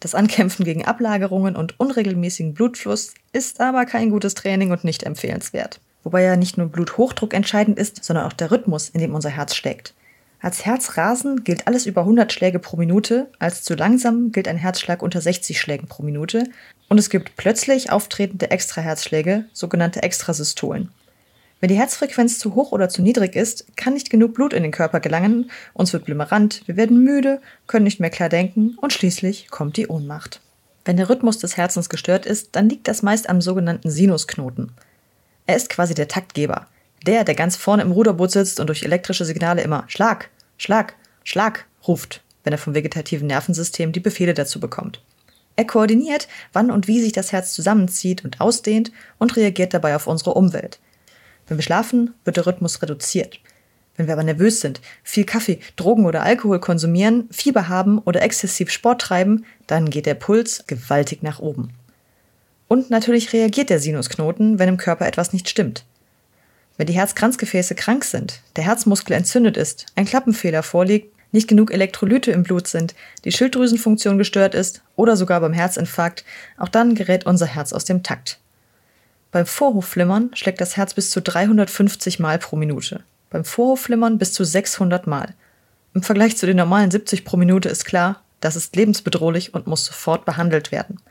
Das 0.00 0.14
Ankämpfen 0.14 0.64
gegen 0.64 0.84
Ablagerungen 0.84 1.56
und 1.56 1.78
unregelmäßigen 1.80 2.54
Blutfluss 2.54 3.14
ist 3.32 3.60
aber 3.60 3.86
kein 3.86 4.10
gutes 4.10 4.34
Training 4.34 4.70
und 4.70 4.84
nicht 4.84 5.02
empfehlenswert 5.04 5.80
wobei 6.06 6.22
ja 6.22 6.36
nicht 6.36 6.56
nur 6.56 6.68
Bluthochdruck 6.68 7.34
entscheidend 7.34 7.80
ist, 7.80 8.04
sondern 8.04 8.26
auch 8.26 8.32
der 8.32 8.52
Rhythmus, 8.52 8.88
in 8.90 9.00
dem 9.00 9.12
unser 9.12 9.28
Herz 9.28 9.56
schlägt. 9.56 9.92
Als 10.40 10.64
Herzrasen 10.64 11.42
gilt 11.42 11.66
alles 11.66 11.84
über 11.84 12.02
100 12.02 12.32
Schläge 12.32 12.60
pro 12.60 12.76
Minute, 12.76 13.28
als 13.40 13.64
zu 13.64 13.74
langsam 13.74 14.30
gilt 14.30 14.46
ein 14.46 14.56
Herzschlag 14.56 15.02
unter 15.02 15.20
60 15.20 15.60
Schlägen 15.60 15.88
pro 15.88 16.04
Minute 16.04 16.44
und 16.88 16.98
es 16.98 17.10
gibt 17.10 17.34
plötzlich 17.36 17.90
auftretende 17.90 18.52
Extraherzschläge, 18.52 19.46
sogenannte 19.52 20.04
Extrasystolen. 20.04 20.92
Wenn 21.60 21.68
die 21.68 21.78
Herzfrequenz 21.78 22.38
zu 22.38 22.54
hoch 22.54 22.72
oder 22.72 22.90
zu 22.90 23.00
niedrig 23.00 23.34
ist, 23.34 23.76
kann 23.76 23.94
nicht 23.94 24.10
genug 24.10 24.34
Blut 24.34 24.52
in 24.52 24.62
den 24.62 24.72
Körper 24.72 25.00
gelangen, 25.00 25.50
uns 25.72 25.92
wird 25.92 26.04
blümerant, 26.04 26.62
wir 26.66 26.76
werden 26.76 27.02
müde, 27.02 27.40
können 27.66 27.84
nicht 27.84 27.98
mehr 27.98 28.10
klar 28.10 28.28
denken 28.28 28.76
und 28.80 28.92
schließlich 28.92 29.48
kommt 29.48 29.78
die 29.78 29.86
Ohnmacht. 29.86 30.42
Wenn 30.84 30.98
der 30.98 31.08
Rhythmus 31.08 31.38
des 31.38 31.56
Herzens 31.56 31.88
gestört 31.88 32.26
ist, 32.26 32.50
dann 32.52 32.68
liegt 32.68 32.88
das 32.88 33.02
meist 33.02 33.28
am 33.28 33.40
sogenannten 33.40 33.90
Sinusknoten. 33.90 34.72
Er 35.46 35.56
ist 35.56 35.70
quasi 35.70 35.94
der 35.94 36.08
Taktgeber. 36.08 36.66
Der, 37.06 37.24
der 37.24 37.34
ganz 37.34 37.56
vorne 37.56 37.82
im 37.82 37.90
Ruderboot 37.90 38.30
sitzt 38.30 38.60
und 38.60 38.66
durch 38.66 38.82
elektrische 38.82 39.24
Signale 39.24 39.62
immer 39.62 39.84
Schlag, 39.88 40.30
Schlag, 40.58 40.94
Schlag 41.24 41.66
ruft, 41.88 42.22
wenn 42.44 42.52
er 42.52 42.58
vom 42.58 42.74
vegetativen 42.74 43.28
Nervensystem 43.28 43.92
die 43.92 44.00
Befehle 44.00 44.34
dazu 44.34 44.60
bekommt. 44.60 45.02
Er 45.56 45.66
koordiniert, 45.66 46.28
wann 46.52 46.70
und 46.70 46.86
wie 46.86 47.00
sich 47.00 47.12
das 47.12 47.32
Herz 47.32 47.54
zusammenzieht 47.54 48.24
und 48.24 48.40
ausdehnt 48.40 48.92
und 49.18 49.36
reagiert 49.36 49.72
dabei 49.72 49.96
auf 49.96 50.06
unsere 50.06 50.34
Umwelt. 50.34 50.78
Wenn 51.46 51.58
wir 51.58 51.62
schlafen, 51.62 52.14
wird 52.24 52.36
der 52.36 52.46
Rhythmus 52.46 52.82
reduziert. 52.82 53.40
Wenn 53.96 54.06
wir 54.06 54.14
aber 54.14 54.24
nervös 54.24 54.60
sind, 54.60 54.80
viel 55.02 55.24
Kaffee, 55.24 55.58
Drogen 55.76 56.04
oder 56.04 56.22
Alkohol 56.22 56.60
konsumieren, 56.60 57.28
Fieber 57.30 57.68
haben 57.68 57.98
oder 57.98 58.22
exzessiv 58.22 58.70
Sport 58.70 59.00
treiben, 59.00 59.46
dann 59.66 59.90
geht 59.90 60.06
der 60.06 60.14
Puls 60.14 60.64
gewaltig 60.66 61.22
nach 61.22 61.38
oben. 61.38 61.70
Und 62.68 62.90
natürlich 62.90 63.32
reagiert 63.32 63.70
der 63.70 63.80
Sinusknoten, 63.80 64.58
wenn 64.58 64.68
im 64.68 64.76
Körper 64.76 65.06
etwas 65.06 65.32
nicht 65.32 65.48
stimmt. 65.48 65.84
Wenn 66.76 66.86
die 66.86 66.92
Herzkranzgefäße 66.92 67.74
krank 67.74 68.04
sind, 68.04 68.42
der 68.56 68.64
Herzmuskel 68.64 69.16
entzündet 69.16 69.56
ist, 69.56 69.86
ein 69.94 70.04
Klappenfehler 70.04 70.62
vorliegt, 70.62 71.14
nicht 71.32 71.48
genug 71.48 71.72
Elektrolyte 71.72 72.32
im 72.32 72.42
Blut 72.42 72.68
sind, 72.68 72.94
die 73.24 73.32
Schilddrüsenfunktion 73.32 74.18
gestört 74.18 74.54
ist 74.54 74.82
oder 74.94 75.16
sogar 75.16 75.40
beim 75.40 75.52
Herzinfarkt, 75.52 76.24
auch 76.58 76.68
dann 76.68 76.94
gerät 76.94 77.24
unser 77.24 77.46
Herz 77.46 77.72
aus 77.72 77.84
dem 77.84 78.02
Takt. 78.02 78.38
Beim 79.36 79.44
Vorhofflimmern 79.44 80.30
schlägt 80.32 80.62
das 80.62 80.78
Herz 80.78 80.94
bis 80.94 81.10
zu 81.10 81.20
350 81.20 82.20
Mal 82.20 82.38
pro 82.38 82.56
Minute. 82.56 83.02
Beim 83.28 83.44
Vorhofflimmern 83.44 84.16
bis 84.16 84.32
zu 84.32 84.44
600 84.44 85.06
Mal. 85.06 85.34
Im 85.92 86.02
Vergleich 86.02 86.38
zu 86.38 86.46
den 86.46 86.56
normalen 86.56 86.90
70 86.90 87.26
pro 87.26 87.36
Minute 87.36 87.68
ist 87.68 87.84
klar, 87.84 88.22
das 88.40 88.56
ist 88.56 88.74
lebensbedrohlich 88.76 89.52
und 89.52 89.66
muss 89.66 89.84
sofort 89.84 90.24
behandelt 90.24 90.72
werden. 90.72 91.02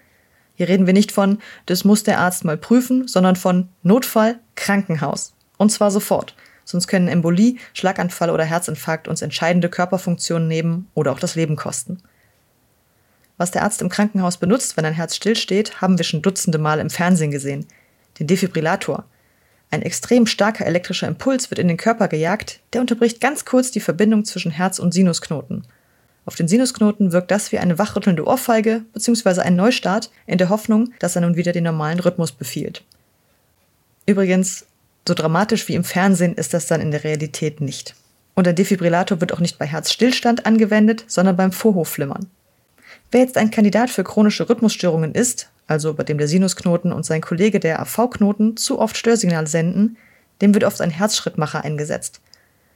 Hier 0.56 0.68
reden 0.68 0.88
wir 0.88 0.94
nicht 0.96 1.12
von, 1.12 1.38
das 1.68 1.84
muss 1.84 2.02
der 2.02 2.18
Arzt 2.18 2.46
mal 2.46 2.58
prüfen, 2.58 3.08
sondern 3.08 3.36
von 3.36 3.70
Notfall, 3.84 4.40
Krankenhaus. 4.56 5.36
Und 5.60 5.72
zwar 5.72 5.92
sofort. 5.92 6.34
Sonst 6.64 6.88
können 6.88 7.08
Embolie, 7.08 7.58
Schlaganfall 7.74 8.32
oder 8.32 8.44
Herzinfarkt 8.44 9.08
uns 9.08 9.22
entscheidende 9.22 9.70
Körperfunktionen 9.70 10.48
nehmen 10.48 10.90
oder 10.96 11.12
auch 11.12 11.20
das 11.20 11.36
Leben 11.36 11.58
kosten. 11.58 12.02
Was 13.38 13.52
der 13.52 13.62
Arzt 13.62 13.84
im 13.84 13.90
Krankenhaus 13.90 14.38
benutzt, 14.38 14.78
wenn 14.78 14.86
ein 14.86 14.96
Herz 14.96 15.16
stillsteht, 15.16 15.80
haben 15.80 16.00
wir 16.00 16.06
schon 16.06 16.24
dutzende 16.24 16.58
Mal 16.58 16.80
im 16.80 16.90
Fernsehen 16.90 17.30
gesehen. 17.30 17.68
Den 18.20 18.28
Defibrillator. 18.28 19.06
Ein 19.72 19.82
extrem 19.82 20.26
starker 20.26 20.66
elektrischer 20.66 21.08
Impuls 21.08 21.50
wird 21.50 21.60
in 21.60 21.68
den 21.68 21.78
Körper 21.78 22.08
gejagt, 22.08 22.60
der 22.74 22.82
unterbricht 22.82 23.20
ganz 23.20 23.46
kurz 23.46 23.72
die 23.72 23.80
Verbindung 23.80 24.26
zwischen 24.26 24.52
Herz 24.52 24.80
und 24.80 24.94
Sinusknoten. 24.94 25.66
Auf 26.26 26.36
den 26.36 26.48
Sinusknoten 26.48 27.12
wirkt 27.12 27.30
das 27.30 27.52
wie 27.52 27.60
eine 27.60 27.78
wachrüttelnde 27.78 28.26
Ohrfeige 28.26 28.84
bzw. 28.94 29.42
ein 29.42 29.56
Neustart 29.56 30.12
in 30.26 30.38
der 30.38 30.50
Hoffnung, 30.50 30.94
dass 31.00 31.16
er 31.16 31.22
nun 31.22 31.36
wieder 31.36 31.52
den 31.52 31.66
normalen 31.66 32.00
Rhythmus 32.00 32.32
befiehlt. 32.32 32.84
Übrigens, 34.08 34.66
so 35.08 35.14
dramatisch 35.14 35.68
wie 35.68 35.76
im 35.76 35.84
Fernsehen 35.84 36.34
ist 36.34 36.54
das 36.54 36.68
dann 36.68 36.82
in 36.82 36.92
der 36.92 37.04
Realität 37.04 37.62
nicht. 37.62 37.96
Und 38.34 38.46
der 38.48 38.54
Defibrillator 38.54 39.22
wird 39.22 39.34
auch 39.34 39.40
nicht 39.40 39.60
bei 39.60 39.66
Herzstillstand 39.66 40.46
angewendet, 40.46 41.06
sondern 41.08 41.38
beim 41.38 41.52
Vorhofflimmern. 41.52 42.28
Wer 43.12 43.22
jetzt 43.22 43.38
ein 43.38 43.52
Kandidat 43.52 43.90
für 43.90 44.04
chronische 44.04 44.50
Rhythmusstörungen 44.50 45.14
ist, 45.14 45.50
also 45.68 45.94
bei 45.94 46.04
dem 46.04 46.18
der 46.18 46.28
Sinusknoten 46.28 46.92
und 46.92 47.06
sein 47.06 47.22
Kollege 47.22 47.60
der 47.60 47.80
AV-Knoten 47.80 48.58
zu 48.58 48.80
oft 48.80 48.98
Störsignale 48.98 49.48
senden, 49.48 49.98
dem 50.42 50.54
wird 50.54 50.64
oft 50.64 50.82
ein 50.82 50.92
Herzschrittmacher 50.92 51.64
eingesetzt. 51.64 52.22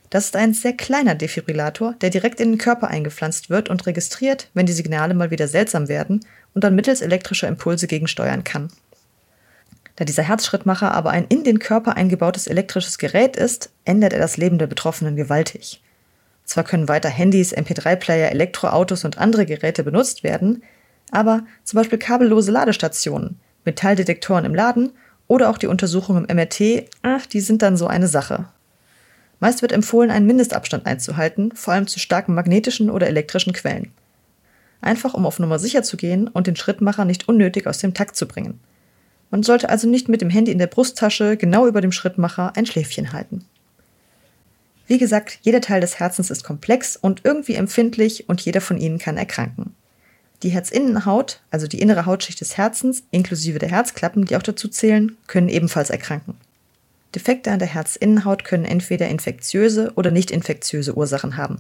Das 0.10 0.26
ist 0.26 0.36
ein 0.36 0.54
sehr 0.54 0.74
kleiner 0.74 1.14
Defibrillator, 1.14 1.94
der 2.02 2.10
direkt 2.10 2.40
in 2.40 2.54
den 2.54 2.58
Körper 2.58 2.88
eingepflanzt 2.88 3.50
wird 3.50 3.70
und 3.70 3.86
registriert, 3.86 4.50
wenn 4.56 4.66
die 4.66 4.74
Signale 4.74 5.14
mal 5.14 5.30
wieder 5.30 5.48
seltsam 5.48 5.88
werden 5.88 6.26
und 6.56 6.64
dann 6.64 6.76
mittels 6.76 7.02
elektrischer 7.02 7.48
Impulse 7.48 7.86
gegensteuern 7.86 8.44
kann. 8.44 8.70
Da 9.96 10.06
dieser 10.06 10.24
Herzschrittmacher 10.24 10.94
aber 10.94 11.12
ein 11.12 11.26
in 11.28 11.44
den 11.44 11.60
Körper 11.60 11.96
eingebautes 11.96 12.48
elektrisches 12.48 12.98
Gerät 12.98 13.36
ist, 13.36 13.70
ändert 13.86 14.14
er 14.14 14.20
das 14.20 14.38
Leben 14.38 14.58
der 14.58 14.68
Betroffenen 14.68 15.16
gewaltig. 15.16 15.84
Zwar 16.46 16.64
können 16.64 16.88
weiter 16.88 17.10
Handys, 17.10 17.56
MP3-Player, 17.56 18.32
Elektroautos 18.32 19.06
und 19.06 19.20
andere 19.20 19.46
Geräte 19.46 19.84
benutzt 19.84 20.24
werden, 20.24 20.64
aber 21.12 21.44
zum 21.64 21.78
Beispiel 21.78 22.00
kabellose 22.00 22.52
Ladestationen, 22.52 23.40
Metalldetektoren 23.66 24.46
im 24.46 24.56
Laden 24.56 24.92
oder 25.28 25.50
auch 25.50 25.58
die 25.58 25.68
Untersuchungen 25.68 26.26
im 26.26 26.36
MRT, 26.36 26.90
ach, 27.02 27.26
die 27.26 27.42
sind 27.42 27.62
dann 27.62 27.78
so 27.78 27.88
eine 27.88 28.08
Sache. 28.08 28.48
Meist 29.40 29.62
wird 29.62 29.72
empfohlen, 29.72 30.12
einen 30.12 30.26
Mindestabstand 30.26 30.86
einzuhalten, 30.86 31.52
vor 31.56 31.74
allem 31.74 31.88
zu 31.88 32.00
starken 32.00 32.34
magnetischen 32.34 32.90
oder 32.90 33.08
elektrischen 33.08 33.54
Quellen. 33.54 33.92
Einfach 34.82 35.14
um 35.14 35.26
auf 35.26 35.40
Nummer 35.40 35.60
sicher 35.60 35.84
zu 35.84 35.98
gehen 35.98 36.28
und 36.28 36.48
den 36.48 36.56
Schrittmacher 36.56 37.06
nicht 37.06 37.28
unnötig 37.28 37.68
aus 37.68 37.78
dem 37.78 37.94
Takt 37.94 38.16
zu 38.16 38.28
bringen. 38.28 38.60
Man 39.32 39.44
sollte 39.44 39.70
also 39.70 39.88
nicht 39.88 40.10
mit 40.10 40.22
dem 40.22 40.30
Handy 40.30 40.52
in 40.52 40.58
der 40.58 40.68
Brusttasche 40.68 41.38
genau 41.38 41.68
über 41.68 41.82
dem 41.82 41.92
Schrittmacher 41.92 42.54
ein 42.56 42.66
Schläfchen 42.66 43.14
halten. 43.14 43.46
Wie 44.88 44.98
gesagt, 44.98 45.38
jeder 45.44 45.62
Teil 45.62 45.82
des 45.82 46.00
Herzens 46.00 46.32
ist 46.32 46.44
komplex 46.44 46.98
und 46.98 47.22
irgendwie 47.24 47.54
empfindlich 47.54 48.28
und 48.28 48.42
jeder 48.42 48.60
von 48.60 48.78
ihnen 48.78 48.98
kann 48.98 49.18
erkranken. 49.18 49.76
Die 50.44 50.50
Herzinnenhaut, 50.50 51.42
also 51.52 51.68
die 51.68 51.82
innere 51.82 52.06
Hautschicht 52.06 52.40
des 52.40 52.58
Herzens, 52.58 53.04
inklusive 53.12 53.60
der 53.60 53.70
Herzklappen, 53.70 54.26
die 54.26 54.38
auch 54.38 54.44
dazu 54.44 54.70
zählen, 54.70 55.18
können 55.28 55.50
ebenfalls 55.50 55.90
erkranken. 55.90 56.36
Defekte 57.14 57.52
an 57.52 57.60
der 57.60 57.68
Herzinnenhaut 57.68 58.44
können 58.44 58.66
entweder 58.66 59.08
infektiöse 59.08 59.92
oder 59.96 60.12
nicht 60.12 60.32
infektiöse 60.32 60.96
Ursachen 60.96 61.38
haben. 61.38 61.60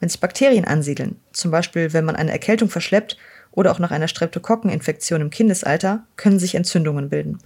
Wenn 0.00 0.08
sich 0.08 0.20
Bakterien 0.20 0.64
ansiedeln, 0.64 1.16
zum 1.32 1.50
Beispiel 1.50 1.92
wenn 1.92 2.04
man 2.04 2.16
eine 2.16 2.32
Erkältung 2.32 2.68
verschleppt 2.68 3.16
oder 3.52 3.70
auch 3.70 3.78
nach 3.78 3.92
einer 3.92 4.08
Streptokokkeninfektion 4.08 5.20
im 5.20 5.30
Kindesalter, 5.30 6.04
können 6.16 6.38
sich 6.40 6.56
Entzündungen 6.56 7.08
bilden. 7.08 7.38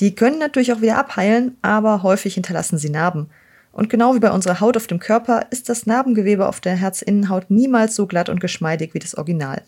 Die 0.00 0.14
können 0.14 0.38
natürlich 0.38 0.72
auch 0.72 0.80
wieder 0.80 0.96
abheilen, 0.96 1.58
aber 1.60 2.02
häufig 2.02 2.34
hinterlassen 2.34 2.78
sie 2.78 2.88
Narben. 2.88 3.28
Und 3.72 3.88
genau 3.88 4.14
wie 4.14 4.20
bei 4.20 4.30
unserer 4.30 4.60
Haut 4.60 4.76
auf 4.76 4.86
dem 4.86 4.98
Körper 4.98 5.46
ist 5.50 5.68
das 5.68 5.86
Narbengewebe 5.86 6.48
auf 6.48 6.60
der 6.60 6.76
Herzinnenhaut 6.76 7.50
niemals 7.50 7.94
so 7.94 8.06
glatt 8.06 8.28
und 8.28 8.40
geschmeidig 8.40 8.94
wie 8.94 8.98
das 8.98 9.14
Original. 9.14 9.62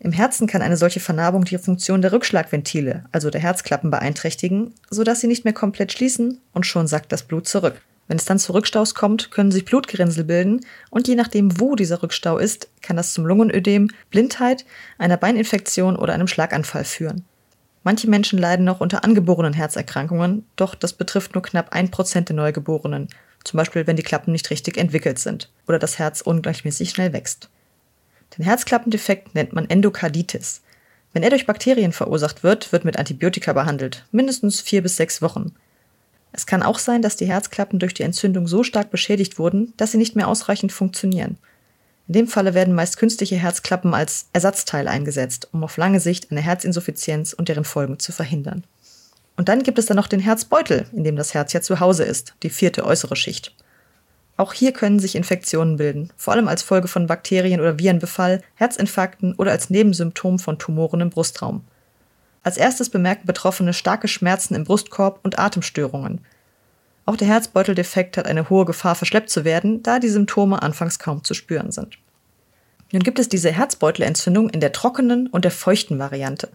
Im 0.00 0.12
Herzen 0.12 0.46
kann 0.46 0.62
eine 0.62 0.76
solche 0.76 1.00
Vernarbung 1.00 1.44
die 1.44 1.58
Funktion 1.58 2.02
der 2.02 2.12
Rückschlagventile, 2.12 3.04
also 3.10 3.30
der 3.30 3.40
Herzklappen, 3.40 3.90
beeinträchtigen, 3.90 4.72
sodass 4.90 5.20
sie 5.20 5.26
nicht 5.26 5.44
mehr 5.44 5.54
komplett 5.54 5.92
schließen 5.92 6.40
und 6.52 6.66
schon 6.66 6.86
sackt 6.86 7.10
das 7.10 7.24
Blut 7.24 7.48
zurück. 7.48 7.80
Wenn 8.06 8.16
es 8.16 8.24
dann 8.24 8.38
zu 8.38 8.54
Rückstaus 8.54 8.94
kommt, 8.94 9.30
können 9.30 9.50
sich 9.50 9.64
Blutgerinnsel 9.64 10.24
bilden 10.24 10.64
und 10.90 11.08
je 11.08 11.14
nachdem, 11.14 11.60
wo 11.60 11.74
dieser 11.74 12.02
Rückstau 12.02 12.38
ist, 12.38 12.68
kann 12.80 12.96
das 12.96 13.12
zum 13.12 13.26
Lungenödem, 13.26 13.90
Blindheit, 14.10 14.64
einer 14.96 15.16
Beininfektion 15.16 15.96
oder 15.96 16.14
einem 16.14 16.28
Schlaganfall 16.28 16.84
führen. 16.84 17.24
Manche 17.84 18.08
Menschen 18.08 18.38
leiden 18.38 18.64
noch 18.64 18.80
unter 18.80 19.04
angeborenen 19.04 19.52
Herzerkrankungen, 19.52 20.44
doch 20.56 20.74
das 20.74 20.92
betrifft 20.92 21.34
nur 21.34 21.42
knapp 21.42 21.72
ein 21.72 21.90
Prozent 21.90 22.28
der 22.28 22.36
Neugeborenen, 22.36 23.08
zum 23.44 23.56
Beispiel 23.56 23.86
wenn 23.86 23.96
die 23.96 24.02
Klappen 24.02 24.32
nicht 24.32 24.50
richtig 24.50 24.76
entwickelt 24.76 25.18
sind 25.18 25.50
oder 25.66 25.78
das 25.78 25.98
Herz 25.98 26.20
ungleichmäßig 26.20 26.90
schnell 26.90 27.12
wächst. 27.12 27.48
Den 28.36 28.44
Herzklappendefekt 28.44 29.34
nennt 29.34 29.52
man 29.52 29.70
Endokarditis. 29.70 30.62
Wenn 31.12 31.22
er 31.22 31.30
durch 31.30 31.46
Bakterien 31.46 31.92
verursacht 31.92 32.42
wird, 32.42 32.72
wird 32.72 32.84
mit 32.84 32.98
Antibiotika 32.98 33.52
behandelt, 33.52 34.04
mindestens 34.10 34.60
vier 34.60 34.82
bis 34.82 34.96
sechs 34.96 35.22
Wochen. 35.22 35.54
Es 36.32 36.46
kann 36.46 36.62
auch 36.62 36.78
sein, 36.78 37.00
dass 37.00 37.16
die 37.16 37.26
Herzklappen 37.26 37.78
durch 37.78 37.94
die 37.94 38.02
Entzündung 38.02 38.46
so 38.46 38.62
stark 38.62 38.90
beschädigt 38.90 39.38
wurden, 39.38 39.72
dass 39.76 39.92
sie 39.92 39.98
nicht 39.98 40.14
mehr 40.14 40.28
ausreichend 40.28 40.72
funktionieren. 40.72 41.38
In 42.08 42.14
dem 42.14 42.26
Falle 42.26 42.54
werden 42.54 42.74
meist 42.74 42.96
künstliche 42.96 43.36
Herzklappen 43.36 43.92
als 43.92 44.28
Ersatzteil 44.32 44.88
eingesetzt, 44.88 45.48
um 45.52 45.62
auf 45.62 45.76
lange 45.76 46.00
Sicht 46.00 46.30
eine 46.30 46.40
Herzinsuffizienz 46.40 47.34
und 47.34 47.50
deren 47.50 47.64
Folgen 47.64 47.98
zu 47.98 48.12
verhindern. 48.12 48.64
Und 49.36 49.50
dann 49.50 49.62
gibt 49.62 49.78
es 49.78 49.86
dann 49.86 49.98
noch 49.98 50.08
den 50.08 50.18
Herzbeutel, 50.18 50.86
in 50.92 51.04
dem 51.04 51.16
das 51.16 51.34
Herz 51.34 51.52
ja 51.52 51.60
zu 51.60 51.80
Hause 51.80 52.04
ist, 52.04 52.34
die 52.42 52.48
vierte 52.48 52.86
äußere 52.86 53.14
Schicht. 53.14 53.54
Auch 54.38 54.54
hier 54.54 54.72
können 54.72 55.00
sich 55.00 55.16
Infektionen 55.16 55.76
bilden, 55.76 56.10
vor 56.16 56.32
allem 56.32 56.48
als 56.48 56.62
Folge 56.62 56.88
von 56.88 57.06
Bakterien- 57.06 57.60
oder 57.60 57.78
Virenbefall, 57.78 58.42
Herzinfarkten 58.54 59.34
oder 59.34 59.50
als 59.50 59.68
Nebensymptom 59.68 60.38
von 60.38 60.58
Tumoren 60.58 61.02
im 61.02 61.10
Brustraum. 61.10 61.62
Als 62.42 62.56
erstes 62.56 62.88
bemerken 62.88 63.26
Betroffene 63.26 63.74
starke 63.74 64.08
Schmerzen 64.08 64.54
im 64.54 64.64
Brustkorb 64.64 65.20
und 65.24 65.38
Atemstörungen. 65.38 66.24
Auch 67.08 67.16
der 67.16 67.28
Herzbeuteldefekt 67.28 68.18
hat 68.18 68.26
eine 68.26 68.50
hohe 68.50 68.66
Gefahr, 68.66 68.94
verschleppt 68.94 69.30
zu 69.30 69.44
werden, 69.44 69.82
da 69.82 69.98
die 69.98 70.10
Symptome 70.10 70.62
anfangs 70.62 70.98
kaum 70.98 71.24
zu 71.24 71.32
spüren 71.32 71.72
sind. 71.72 71.98
Nun 72.92 73.02
gibt 73.02 73.18
es 73.18 73.28
diese 73.28 73.50
Herzbeutelentzündung 73.50 74.50
in 74.50 74.60
der 74.60 74.72
trockenen 74.72 75.26
und 75.26 75.44
der 75.44 75.50
feuchten 75.50 75.98
Variante. 75.98 76.50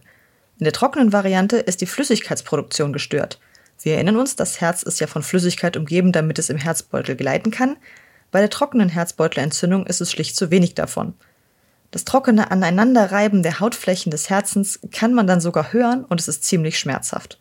In 0.58 0.64
der 0.64 0.72
trockenen 0.72 1.12
Variante 1.12 1.56
ist 1.56 1.80
die 1.80 1.86
Flüssigkeitsproduktion 1.86 2.92
gestört– 2.92 3.40
wir 3.82 3.94
erinnern 3.94 4.16
uns, 4.16 4.36
das 4.36 4.60
Herz 4.60 4.82
ist 4.82 5.00
ja 5.00 5.06
von 5.06 5.22
Flüssigkeit 5.22 5.76
umgeben, 5.76 6.12
damit 6.12 6.38
es 6.38 6.48
im 6.48 6.56
Herzbeutel 6.56 7.16
gleiten 7.16 7.50
kann. 7.50 7.76
Bei 8.30 8.40
der 8.40 8.50
trockenen 8.50 8.88
Herzbeutelentzündung 8.88 9.86
ist 9.86 10.00
es 10.00 10.10
schlicht 10.10 10.36
zu 10.36 10.50
wenig 10.50 10.74
davon. 10.74 11.14
Das 11.90 12.04
trockene 12.04 12.50
Aneinanderreiben 12.50 13.42
der 13.42 13.60
Hautflächen 13.60 14.10
des 14.10 14.30
Herzens 14.30 14.80
kann 14.90 15.14
man 15.14 15.26
dann 15.26 15.40
sogar 15.40 15.72
hören 15.72 16.04
und 16.04 16.18
es 16.18 16.28
ist 16.28 16.44
ziemlich 16.44 16.78
schmerzhaft. 16.78 17.38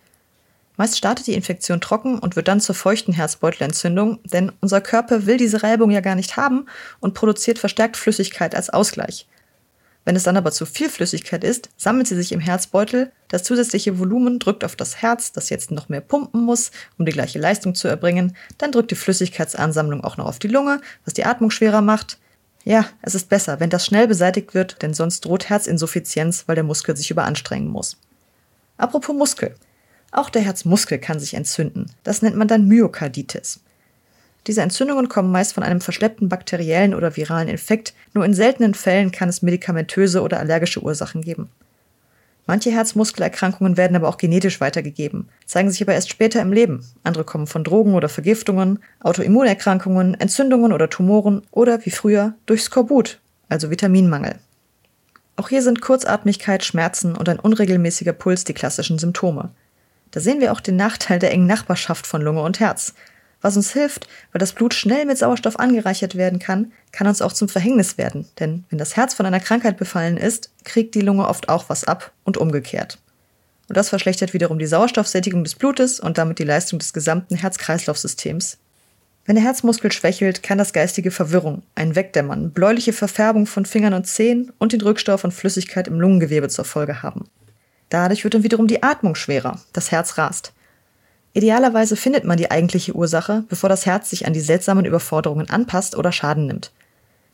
Meist 0.75 0.97
startet 0.97 1.27
die 1.27 1.33
Infektion 1.33 1.81
trocken 1.81 2.17
und 2.17 2.35
wird 2.35 2.47
dann 2.47 2.59
zur 2.59 2.73
feuchten 2.73 3.13
Herzbeutelentzündung, 3.13 4.19
denn 4.23 4.51
unser 4.59 4.81
Körper 4.81 5.25
will 5.25 5.37
diese 5.37 5.61
Reibung 5.61 5.91
ja 5.91 6.01
gar 6.01 6.15
nicht 6.15 6.35
haben 6.35 6.65
und 6.99 7.13
produziert 7.13 7.59
verstärkt 7.59 7.95
Flüssigkeit 7.95 8.55
als 8.55 8.71
Ausgleich. 8.71 9.27
Wenn 10.05 10.15
es 10.15 10.23
dann 10.23 10.35
aber 10.35 10.51
zu 10.51 10.65
viel 10.65 10.89
Flüssigkeit 10.89 11.43
ist, 11.43 11.69
sammelt 11.77 12.07
sie 12.07 12.15
sich 12.15 12.33
im 12.33 12.41
Herzbeutel. 12.41 13.11
Das 13.29 13.43
zusätzliche 13.43 13.99
Volumen 13.99 14.37
drückt 14.39 14.65
auf 14.65 14.75
das 14.75 15.01
Herz, 15.01 15.31
das 15.31 15.49
jetzt 15.49 15.71
noch 15.71 15.87
mehr 15.87 16.01
pumpen 16.01 16.41
muss, 16.41 16.71
um 16.97 17.05
die 17.05 17.13
gleiche 17.13 17.39
Leistung 17.39 17.73
zu 17.73 17.87
erbringen. 17.87 18.35
Dann 18.57 18.73
drückt 18.73 18.91
die 18.91 18.95
Flüssigkeitsansammlung 18.95 20.03
auch 20.03 20.17
noch 20.17 20.25
auf 20.25 20.39
die 20.39 20.49
Lunge, 20.49 20.81
was 21.05 21.13
die 21.13 21.23
Atmung 21.23 21.51
schwerer 21.51 21.81
macht. 21.81 22.17
Ja, 22.65 22.85
es 23.01 23.15
ist 23.15 23.29
besser, 23.29 23.59
wenn 23.59 23.69
das 23.69 23.85
schnell 23.85 24.07
beseitigt 24.07 24.53
wird, 24.53 24.81
denn 24.81 24.93
sonst 24.93 25.21
droht 25.21 25.49
Herzinsuffizienz, 25.49 26.45
weil 26.47 26.55
der 26.55 26.63
Muskel 26.63 26.97
sich 26.97 27.11
überanstrengen 27.11 27.69
muss. 27.69 27.97
Apropos 28.77 29.15
Muskel. 29.15 29.55
Auch 30.13 30.29
der 30.29 30.43
Herzmuskel 30.43 30.99
kann 30.99 31.19
sich 31.19 31.33
entzünden. 31.33 31.87
Das 32.03 32.21
nennt 32.21 32.35
man 32.35 32.47
dann 32.47 32.67
Myokarditis. 32.67 33.61
Diese 34.45 34.61
Entzündungen 34.61 35.09
kommen 35.09 35.31
meist 35.31 35.53
von 35.53 35.63
einem 35.63 35.81
verschleppten 35.81 36.29
bakteriellen 36.29 36.93
oder 36.93 37.17
viralen 37.17 37.47
Infekt, 37.47 37.95
nur 38.13 38.23
in 38.23 38.35
seltenen 38.35 38.75
Fällen 38.75 39.11
kann 39.11 39.27
es 39.27 39.41
medikamentöse 39.41 40.21
oder 40.21 40.39
allergische 40.39 40.83
Ursachen 40.83 41.23
geben. 41.23 41.49
Manche 42.45 42.69
Herzmuskelerkrankungen 42.69 43.75
werden 43.75 43.95
aber 43.95 44.07
auch 44.07 44.17
genetisch 44.17 44.61
weitergegeben, 44.61 45.29
zeigen 45.47 45.71
sich 45.71 45.81
aber 45.81 45.95
erst 45.95 46.11
später 46.11 46.41
im 46.41 46.53
Leben. 46.53 46.85
Andere 47.03 47.23
kommen 47.23 47.47
von 47.47 47.63
Drogen 47.63 47.95
oder 47.95 48.09
Vergiftungen, 48.09 48.79
Autoimmunerkrankungen, 48.99 50.13
Entzündungen 50.19 50.73
oder 50.73 50.91
Tumoren 50.91 51.41
oder 51.49 51.83
wie 51.85 51.91
früher 51.91 52.35
durch 52.45 52.61
Skorbut, 52.61 53.19
also 53.49 53.71
Vitaminmangel. 53.71 54.35
Auch 55.37 55.49
hier 55.49 55.63
sind 55.63 55.81
Kurzatmigkeit, 55.81 56.63
Schmerzen 56.63 57.15
und 57.15 57.29
ein 57.29 57.39
unregelmäßiger 57.39 58.13
Puls 58.13 58.43
die 58.43 58.53
klassischen 58.53 58.99
Symptome. 58.99 59.49
Da 60.13 60.21
sehen 60.21 60.39
wir 60.39 60.53
auch 60.53 60.61
den 60.61 60.77
Nachteil 60.77 61.19
der 61.19 61.31
engen 61.31 61.47
Nachbarschaft 61.47 62.07
von 62.07 62.21
Lunge 62.21 62.41
und 62.41 62.61
Herz 62.61 62.93
was 63.43 63.57
uns 63.57 63.73
hilft, 63.73 64.07
weil 64.31 64.39
das 64.39 64.53
Blut 64.53 64.73
schnell 64.73 65.05
mit 65.05 65.17
Sauerstoff 65.17 65.59
angereichert 65.59 66.15
werden 66.15 66.39
kann, 66.39 66.71
kann 66.91 67.07
uns 67.07 67.21
auch 67.21 67.33
zum 67.33 67.49
Verhängnis 67.49 67.97
werden. 67.97 68.27
Denn 68.39 68.63
wenn 68.69 68.79
das 68.79 68.95
Herz 68.95 69.13
von 69.13 69.25
einer 69.25 69.41
Krankheit 69.41 69.77
befallen 69.77 70.17
ist, 70.17 70.49
kriegt 70.63 70.95
die 70.95 71.01
Lunge 71.01 71.27
oft 71.27 71.49
auch 71.49 71.69
was 71.69 71.83
ab 71.83 72.11
und 72.23 72.37
umgekehrt. 72.37 72.97
Und 73.67 73.77
das 73.77 73.89
verschlechtert 73.89 74.33
wiederum 74.33 74.59
die 74.59 74.65
Sauerstoffsättigung 74.65 75.43
des 75.43 75.55
Blutes 75.55 75.99
und 75.99 76.17
damit 76.17 76.39
die 76.39 76.43
Leistung 76.43 76.79
des 76.79 76.93
gesamten 76.93 77.35
Herz-Kreislauf-Systems. 77.35 78.57
Wenn 79.25 79.35
der 79.35 79.43
Herzmuskel 79.43 79.91
schwächelt, 79.91 80.43
kann 80.43 80.57
das 80.57 80.73
geistige 80.73 81.11
Verwirrung, 81.11 81.63
ein 81.75 81.95
Wegdämmern, 81.95 82.51
bläuliche 82.51 82.91
Verfärbung 82.91 83.45
von 83.45 83.65
Fingern 83.65 83.93
und 83.93 84.05
Zehen 84.05 84.51
und 84.57 84.73
den 84.73 84.81
Rückstau 84.81 85.17
von 85.17 85.31
Flüssigkeit 85.31 85.87
im 85.87 85.99
Lungengewebe 85.99 86.49
zur 86.49 86.65
Folge 86.65 87.03
haben. 87.03 87.25
Dadurch 87.89 88.23
wird 88.23 88.33
dann 88.33 88.43
wiederum 88.43 88.67
die 88.67 88.83
Atmung 88.83 89.15
schwerer, 89.15 89.59
das 89.73 89.91
Herz 89.91 90.17
rast. 90.17 90.53
Idealerweise 91.33 91.95
findet 91.95 92.25
man 92.25 92.37
die 92.37 92.51
eigentliche 92.51 92.95
Ursache, 92.95 93.43
bevor 93.49 93.69
das 93.69 93.85
Herz 93.85 94.09
sich 94.09 94.27
an 94.27 94.33
die 94.33 94.39
seltsamen 94.39 94.85
Überforderungen 94.85 95.49
anpasst 95.49 95.95
oder 95.95 96.11
Schaden 96.11 96.45
nimmt. 96.45 96.71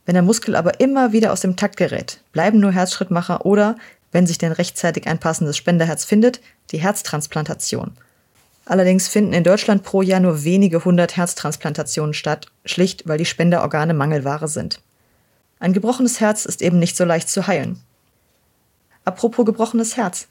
Wenn 0.05 0.13
der 0.13 0.23
Muskel 0.23 0.55
aber 0.55 0.79
immer 0.79 1.12
wieder 1.12 1.31
aus 1.33 1.41
dem 1.41 1.55
Takt 1.55 1.77
gerät, 1.77 2.21
bleiben 2.31 2.59
nur 2.59 2.71
Herzschrittmacher 2.71 3.45
oder, 3.45 3.75
wenn 4.12 4.25
sich 4.25 4.38
denn 4.38 4.51
rechtzeitig 4.51 5.05
ein 5.07 5.19
passendes 5.19 5.57
Spenderherz 5.57 6.05
findet, 6.05 6.41
die 6.71 6.79
Herztransplantation. 6.79 7.91
Allerdings 8.65 9.07
finden 9.07 9.33
in 9.33 9.43
Deutschland 9.43 9.83
pro 9.83 10.01
Jahr 10.01 10.19
nur 10.19 10.43
wenige 10.43 10.85
hundert 10.85 11.17
Herztransplantationen 11.17 12.13
statt, 12.13 12.47
schlicht 12.65 13.07
weil 13.07 13.17
die 13.17 13.25
Spenderorgane 13.25 13.93
Mangelware 13.93 14.47
sind. 14.47 14.79
Ein 15.59 15.73
gebrochenes 15.73 16.19
Herz 16.19 16.45
ist 16.45 16.62
eben 16.62 16.79
nicht 16.79 16.95
so 16.95 17.03
leicht 17.03 17.29
zu 17.29 17.47
heilen. 17.47 17.81
Apropos 19.09 19.43
gebrochenes 19.43 19.97
Herz. 19.97 20.27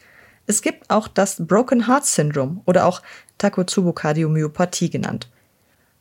Es 0.47 0.63
gibt 0.63 0.89
auch 0.89 1.09
das 1.09 1.45
Broken 1.45 1.89
Heart 1.89 2.07
Syndrome 2.07 2.61
oder 2.65 2.87
auch 2.87 3.03
Takotsubo-Kardiomyopathie 3.39 4.89
genannt. 4.89 5.29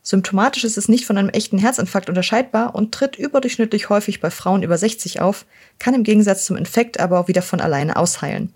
Symptomatisch 0.03 0.63
ist 0.63 0.77
es 0.77 0.87
nicht 0.87 1.07
von 1.07 1.17
einem 1.17 1.29
echten 1.29 1.57
Herzinfarkt 1.57 2.07
unterscheidbar 2.07 2.75
und 2.75 2.93
tritt 2.93 3.15
überdurchschnittlich 3.15 3.89
häufig 3.89 4.21
bei 4.21 4.29
Frauen 4.29 4.61
über 4.61 4.77
60 4.77 5.21
auf, 5.21 5.47
kann 5.79 5.95
im 5.95 6.03
Gegensatz 6.03 6.45
zum 6.45 6.55
Infekt 6.55 6.99
aber 6.99 7.19
auch 7.19 7.27
wieder 7.27 7.41
von 7.41 7.61
alleine 7.61 7.95
ausheilen. 7.95 8.53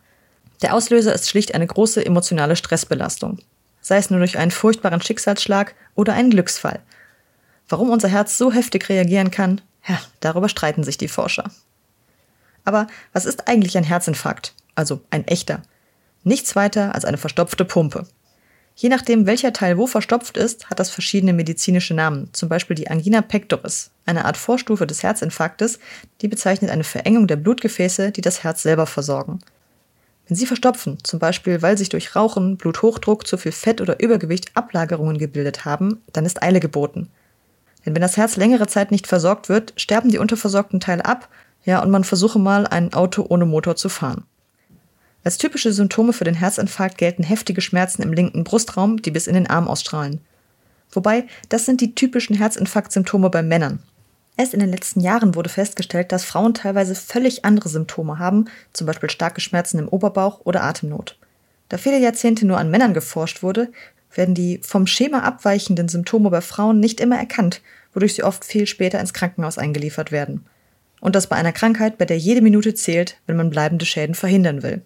Der 0.61 0.75
Auslöser 0.75 1.15
ist 1.15 1.27
schlicht 1.27 1.55
eine 1.55 1.65
große 1.65 2.05
emotionale 2.05 2.55
Stressbelastung, 2.55 3.39
sei 3.81 3.97
es 3.97 4.11
nur 4.11 4.19
durch 4.19 4.37
einen 4.37 4.51
furchtbaren 4.51 5.01
Schicksalsschlag 5.01 5.73
oder 5.95 6.13
einen 6.13 6.29
Glücksfall. 6.29 6.79
Warum 7.67 7.89
unser 7.89 8.09
Herz 8.09 8.37
so 8.37 8.51
heftig 8.51 8.87
reagieren 8.87 9.31
kann, 9.31 9.61
ja, 9.87 9.99
darüber 10.19 10.47
streiten 10.47 10.83
sich 10.83 10.99
die 10.99 11.07
Forscher. 11.07 11.49
Aber 12.63 12.87
was 13.13 13.25
ist 13.25 13.47
eigentlich 13.47 13.77
ein 13.77 13.83
Herzinfarkt? 13.83 14.53
Also 14.75 15.01
ein 15.09 15.27
echter. 15.27 15.61
Nichts 16.23 16.55
weiter 16.55 16.93
als 16.93 17.05
eine 17.05 17.17
verstopfte 17.17 17.65
Pumpe. 17.65 18.05
Je 18.75 18.89
nachdem, 18.89 19.25
welcher 19.25 19.53
Teil 19.53 19.77
wo 19.77 19.85
verstopft 19.85 20.37
ist, 20.37 20.69
hat 20.69 20.79
das 20.79 20.89
verschiedene 20.89 21.33
medizinische 21.33 21.93
Namen, 21.93 22.29
zum 22.31 22.49
Beispiel 22.49 22.75
die 22.75 22.89
Angina 22.89 23.21
pectoris, 23.21 23.91
eine 24.05 24.25
Art 24.25 24.37
Vorstufe 24.37 24.87
des 24.87 25.03
Herzinfarktes, 25.03 25.79
die 26.21 26.27
bezeichnet 26.27 26.71
eine 26.71 26.83
Verengung 26.83 27.27
der 27.27 27.35
Blutgefäße, 27.35 28.11
die 28.11 28.21
das 28.21 28.43
Herz 28.43 28.63
selber 28.63 28.85
versorgen. 28.85 29.39
Wenn 30.27 30.37
sie 30.37 30.45
verstopfen, 30.45 30.97
zum 31.03 31.19
Beispiel 31.19 31.61
weil 31.61 31.77
sich 31.77 31.89
durch 31.89 32.15
Rauchen, 32.15 32.55
Bluthochdruck, 32.57 33.27
zu 33.27 33.37
viel 33.37 33.51
Fett 33.51 33.81
oder 33.81 33.99
Übergewicht 33.99 34.55
Ablagerungen 34.55 35.17
gebildet 35.17 35.65
haben, 35.65 36.01
dann 36.13 36.25
ist 36.25 36.41
Eile 36.41 36.59
geboten. 36.59 37.09
Denn 37.85 37.95
wenn 37.95 38.01
das 38.01 38.17
Herz 38.17 38.37
längere 38.37 38.67
Zeit 38.67 38.91
nicht 38.91 39.07
versorgt 39.07 39.49
wird, 39.49 39.73
sterben 39.75 40.09
die 40.09 40.19
unterversorgten 40.19 40.79
Teile 40.79 41.05
ab, 41.05 41.27
ja, 41.63 41.81
und 41.81 41.91
man 41.91 42.03
versuche 42.03 42.39
mal, 42.39 42.67
ein 42.67 42.93
Auto 42.93 43.25
ohne 43.27 43.45
Motor 43.45 43.75
zu 43.75 43.89
fahren. 43.89 44.23
Als 45.23 45.37
typische 45.37 45.71
Symptome 45.71 46.13
für 46.13 46.23
den 46.23 46.33
Herzinfarkt 46.33 46.97
gelten 46.97 47.23
heftige 47.23 47.61
Schmerzen 47.61 48.01
im 48.01 48.13
linken 48.13 48.43
Brustraum, 48.43 49.01
die 49.01 49.11
bis 49.11 49.27
in 49.27 49.35
den 49.35 49.47
Arm 49.47 49.67
ausstrahlen. 49.67 50.19
Wobei, 50.91 51.25
das 51.49 51.65
sind 51.65 51.79
die 51.79 51.93
typischen 51.93 52.35
Herzinfarktsymptome 52.35 53.29
bei 53.29 53.43
Männern. 53.43 53.79
Erst 54.37 54.53
in 54.53 54.59
den 54.59 54.71
letzten 54.71 55.01
Jahren 55.01 55.35
wurde 55.35 55.49
festgestellt, 55.49 56.11
dass 56.11 56.25
Frauen 56.25 56.53
teilweise 56.53 56.95
völlig 56.95 57.45
andere 57.45 57.69
Symptome 57.69 58.17
haben, 58.17 58.45
zum 58.73 58.87
Beispiel 58.87 59.09
starke 59.09 59.41
Schmerzen 59.41 59.77
im 59.77 59.87
Oberbauch 59.87 60.41
oder 60.43 60.63
Atemnot. 60.63 61.17
Da 61.69 61.77
viele 61.77 61.99
Jahrzehnte 61.99 62.47
nur 62.47 62.57
an 62.57 62.71
Männern 62.71 62.93
geforscht 62.93 63.43
wurde, 63.43 63.71
werden 64.13 64.35
die 64.35 64.59
vom 64.63 64.87
Schema 64.87 65.19
abweichenden 65.19 65.87
Symptome 65.87 66.29
bei 66.29 66.41
Frauen 66.41 66.79
nicht 66.79 66.99
immer 66.99 67.17
erkannt, 67.17 67.61
wodurch 67.93 68.15
sie 68.15 68.23
oft 68.23 68.43
viel 68.43 68.67
später 68.67 68.99
ins 68.99 69.13
Krankenhaus 69.13 69.57
eingeliefert 69.57 70.11
werden. 70.11 70.45
Und 71.01 71.15
das 71.15 71.27
bei 71.27 71.35
einer 71.35 71.51
Krankheit, 71.51 71.97
bei 71.97 72.05
der 72.05 72.17
jede 72.17 72.41
Minute 72.41 72.73
zählt, 72.73 73.17
wenn 73.27 73.35
man 73.35 73.49
bleibende 73.49 73.85
Schäden 73.85 74.15
verhindern 74.15 74.63
will. 74.63 74.81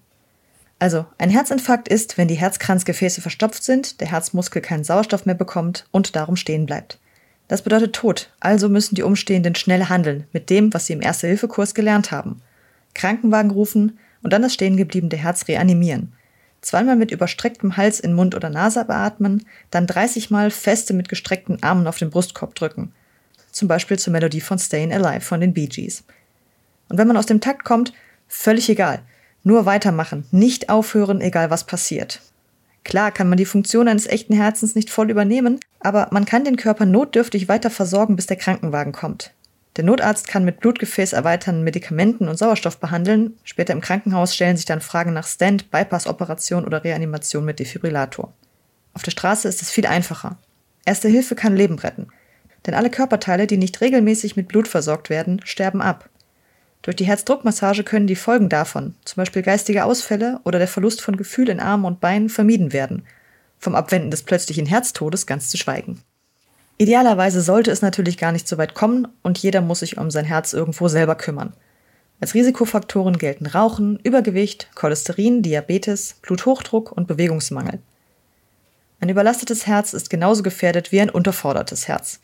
Also, 0.80 1.06
ein 1.18 1.30
Herzinfarkt 1.30 1.88
ist, 1.88 2.18
wenn 2.18 2.28
die 2.28 2.36
Herzkranzgefäße 2.36 3.22
verstopft 3.22 3.64
sind, 3.64 4.02
der 4.02 4.12
Herzmuskel 4.12 4.62
keinen 4.62 4.84
Sauerstoff 4.84 5.26
mehr 5.26 5.36
bekommt 5.36 5.86
und 5.92 6.16
darum 6.16 6.36
stehen 6.36 6.66
bleibt. 6.66 7.00
Das 7.48 7.62
bedeutet 7.62 7.94
Tod, 7.94 8.32
also 8.40 8.70
müssen 8.70 8.96
die 8.96 9.04
Umstehenden 9.04 9.56
schnell 9.56 9.86
handeln 9.86 10.26
mit 10.34 10.50
dem, 10.50 10.74
was 10.74 10.88
sie 10.88 10.94
im 10.94 11.02
Erste-Hilfe-Kurs 11.02 11.76
gelernt 11.76 12.12
haben. 12.12 12.42
Krankenwagen 12.96 13.52
rufen 13.52 14.00
und 14.24 14.34
dann 14.34 14.42
das 14.42 14.54
stehengebliebene 14.54 15.16
Herz 15.16 15.48
reanimieren. 15.48 16.14
Zweimal 16.62 16.96
mit 16.96 17.12
überstrecktem 17.12 17.78
Hals 17.78 18.00
in 18.00 18.14
Mund 18.14 18.34
oder 18.34 18.50
Nase 18.50 18.84
beatmen, 18.86 19.46
dann 19.70 19.86
30 19.86 20.32
Mal 20.32 20.50
feste 20.50 20.94
mit 20.94 21.10
gestreckten 21.10 21.62
Armen 21.62 21.86
auf 21.86 22.00
den 22.00 22.10
Brustkorb 22.10 22.56
drücken. 22.56 22.92
Zum 23.56 23.70
Beispiel 23.70 23.98
zur 23.98 24.12
Melodie 24.12 24.42
von 24.42 24.60
Stayin' 24.60 24.92
Alive 24.92 25.22
von 25.22 25.40
den 25.40 25.54
Bee 25.54 25.68
Gees. 25.68 26.04
Und 26.90 26.98
wenn 26.98 27.08
man 27.08 27.16
aus 27.16 27.26
dem 27.26 27.40
Takt 27.40 27.64
kommt, 27.64 27.94
völlig 28.28 28.70
egal. 28.70 29.00
Nur 29.44 29.66
weitermachen, 29.66 30.26
nicht 30.32 30.68
aufhören, 30.68 31.22
egal 31.22 31.52
was 31.52 31.64
passiert. 31.64 32.20
Klar 32.84 33.12
kann 33.12 33.30
man 33.30 33.38
die 33.38 33.46
Funktion 33.46 33.88
eines 33.88 34.08
echten 34.08 34.34
Herzens 34.34 34.76
nicht 34.76 34.90
voll 34.90 35.10
übernehmen, 35.10 35.62
aber 35.80 36.10
man 36.12 36.26
kann 36.26 36.44
den 36.44 36.58
Körper 36.58 36.86
notdürftig 36.86 37.48
weiter 37.48 37.70
versorgen, 37.70 38.18
bis 38.18 38.26
der 38.26 38.36
Krankenwagen 38.36 38.92
kommt. 38.92 39.32
Der 39.78 39.86
Notarzt 39.86 40.28
kann 40.28 40.44
mit 40.44 40.60
Blutgefäß 40.60 41.14
erweiternden 41.14 41.64
Medikamenten 41.64 42.28
und 42.28 42.38
Sauerstoff 42.38 42.78
behandeln. 42.82 43.38
Später 43.46 43.72
im 43.72 43.80
Krankenhaus 43.80 44.36
stellen 44.36 44.58
sich 44.58 44.66
dann 44.66 44.82
Fragen 44.82 45.14
nach 45.14 45.28
Stent, 45.28 45.72
Bypass-Operation 45.72 46.66
oder 46.66 46.84
Reanimation 46.84 47.46
mit 47.46 47.60
Defibrillator. 47.60 48.34
Auf 48.94 49.04
der 49.04 49.12
Straße 49.12 49.48
ist 49.48 49.62
es 49.62 49.72
viel 49.72 49.86
einfacher. 49.86 50.38
Erste 50.84 51.08
Hilfe 51.08 51.36
kann 51.36 51.56
Leben 51.56 51.80
retten. 51.80 52.10
Denn 52.66 52.74
alle 52.74 52.90
Körperteile, 52.90 53.48
die 53.48 53.58
nicht 53.58 53.82
regelmäßig 53.82 54.36
mit 54.36 54.48
Blut 54.48 54.68
versorgt 54.68 55.10
werden, 55.10 55.42
sterben 55.44 55.82
ab. 55.82 56.10
Durch 56.82 56.96
die 56.96 57.06
Herzdruckmassage 57.06 57.84
können 57.84 58.08
die 58.08 58.16
Folgen 58.16 58.48
davon, 58.48 58.94
zum 59.06 59.22
Beispiel 59.22 59.42
geistige 59.42 59.86
Ausfälle 59.86 60.40
oder 60.44 60.60
der 60.60 60.68
Verlust 60.68 61.02
von 61.02 61.18
Gefühl 61.18 61.50
in 61.50 61.60
Armen 61.60 61.86
und 61.86 62.00
Beinen, 62.00 62.30
vermieden 62.30 62.74
werden. 62.74 63.04
Vom 63.58 63.74
Abwenden 63.74 64.12
des 64.12 64.24
plötzlichen 64.24 64.68
Herztodes 64.68 65.26
ganz 65.26 65.50
zu 65.50 65.58
schweigen. 65.58 66.02
Idealerweise 66.78 67.42
sollte 67.42 67.72
es 67.72 67.82
natürlich 67.82 68.18
gar 68.18 68.32
nicht 68.32 68.48
so 68.48 68.58
weit 68.58 68.76
kommen 68.76 69.08
und 69.24 69.38
jeder 69.38 69.62
muss 69.62 69.80
sich 69.80 69.98
um 69.98 70.12
sein 70.12 70.26
Herz 70.26 70.54
irgendwo 70.54 70.88
selber 70.88 71.16
kümmern. 71.16 71.54
Als 72.20 72.34
Risikofaktoren 72.34 73.18
gelten 73.18 73.46
Rauchen, 73.46 74.00
Übergewicht, 74.04 74.70
Cholesterin, 74.76 75.42
Diabetes, 75.42 76.16
Bluthochdruck 76.22 76.92
und 76.92 77.08
Bewegungsmangel. 77.08 77.80
Ein 79.00 79.10
überlastetes 79.10 79.68
Herz 79.68 79.94
ist 79.94 80.10
genauso 80.10 80.44
gefährdet 80.44 80.92
wie 80.92 81.02
ein 81.02 81.10
unterfordertes 81.10 81.88
Herz. 81.88 82.20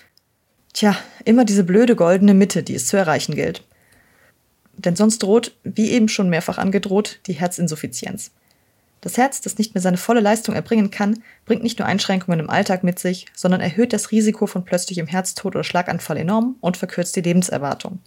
Tja, 0.74 0.96
immer 1.26 1.46
diese 1.46 1.64
blöde 1.64 1.96
goldene 1.96 2.34
Mitte, 2.34 2.64
die 2.64 2.76
es 2.76 2.88
zu 2.88 2.98
erreichen 2.98 3.36
gilt. 3.36 3.64
Denn 4.78 4.96
sonst 4.96 5.20
droht, 5.20 5.56
wie 5.64 5.92
eben 5.92 6.08
schon 6.08 6.30
mehrfach 6.30 6.58
angedroht, 6.58 7.20
die 7.28 7.34
Herzinsuffizienz. 7.34 8.32
Das 9.02 9.18
Herz, 9.18 9.42
das 9.42 9.58
nicht 9.58 9.74
mehr 9.74 9.82
seine 9.82 9.98
volle 9.98 10.22
Leistung 10.22 10.54
erbringen 10.54 10.92
kann, 10.92 11.24
bringt 11.46 11.64
nicht 11.64 11.80
nur 11.80 11.88
Einschränkungen 11.88 12.40
im 12.40 12.50
Alltag 12.50 12.84
mit 12.84 13.00
sich, 13.00 13.26
sondern 13.36 13.60
erhöht 13.60 13.94
das 13.94 14.12
Risiko 14.12 14.46
von 14.46 14.64
plötzlichem 14.64 15.08
Herztod 15.08 15.56
oder 15.56 15.64
Schlaganfall 15.64 16.18
enorm 16.18 16.56
und 16.62 16.78
verkürzt 16.78 17.16
die 17.16 17.22
Lebenserwartung. 17.22 18.00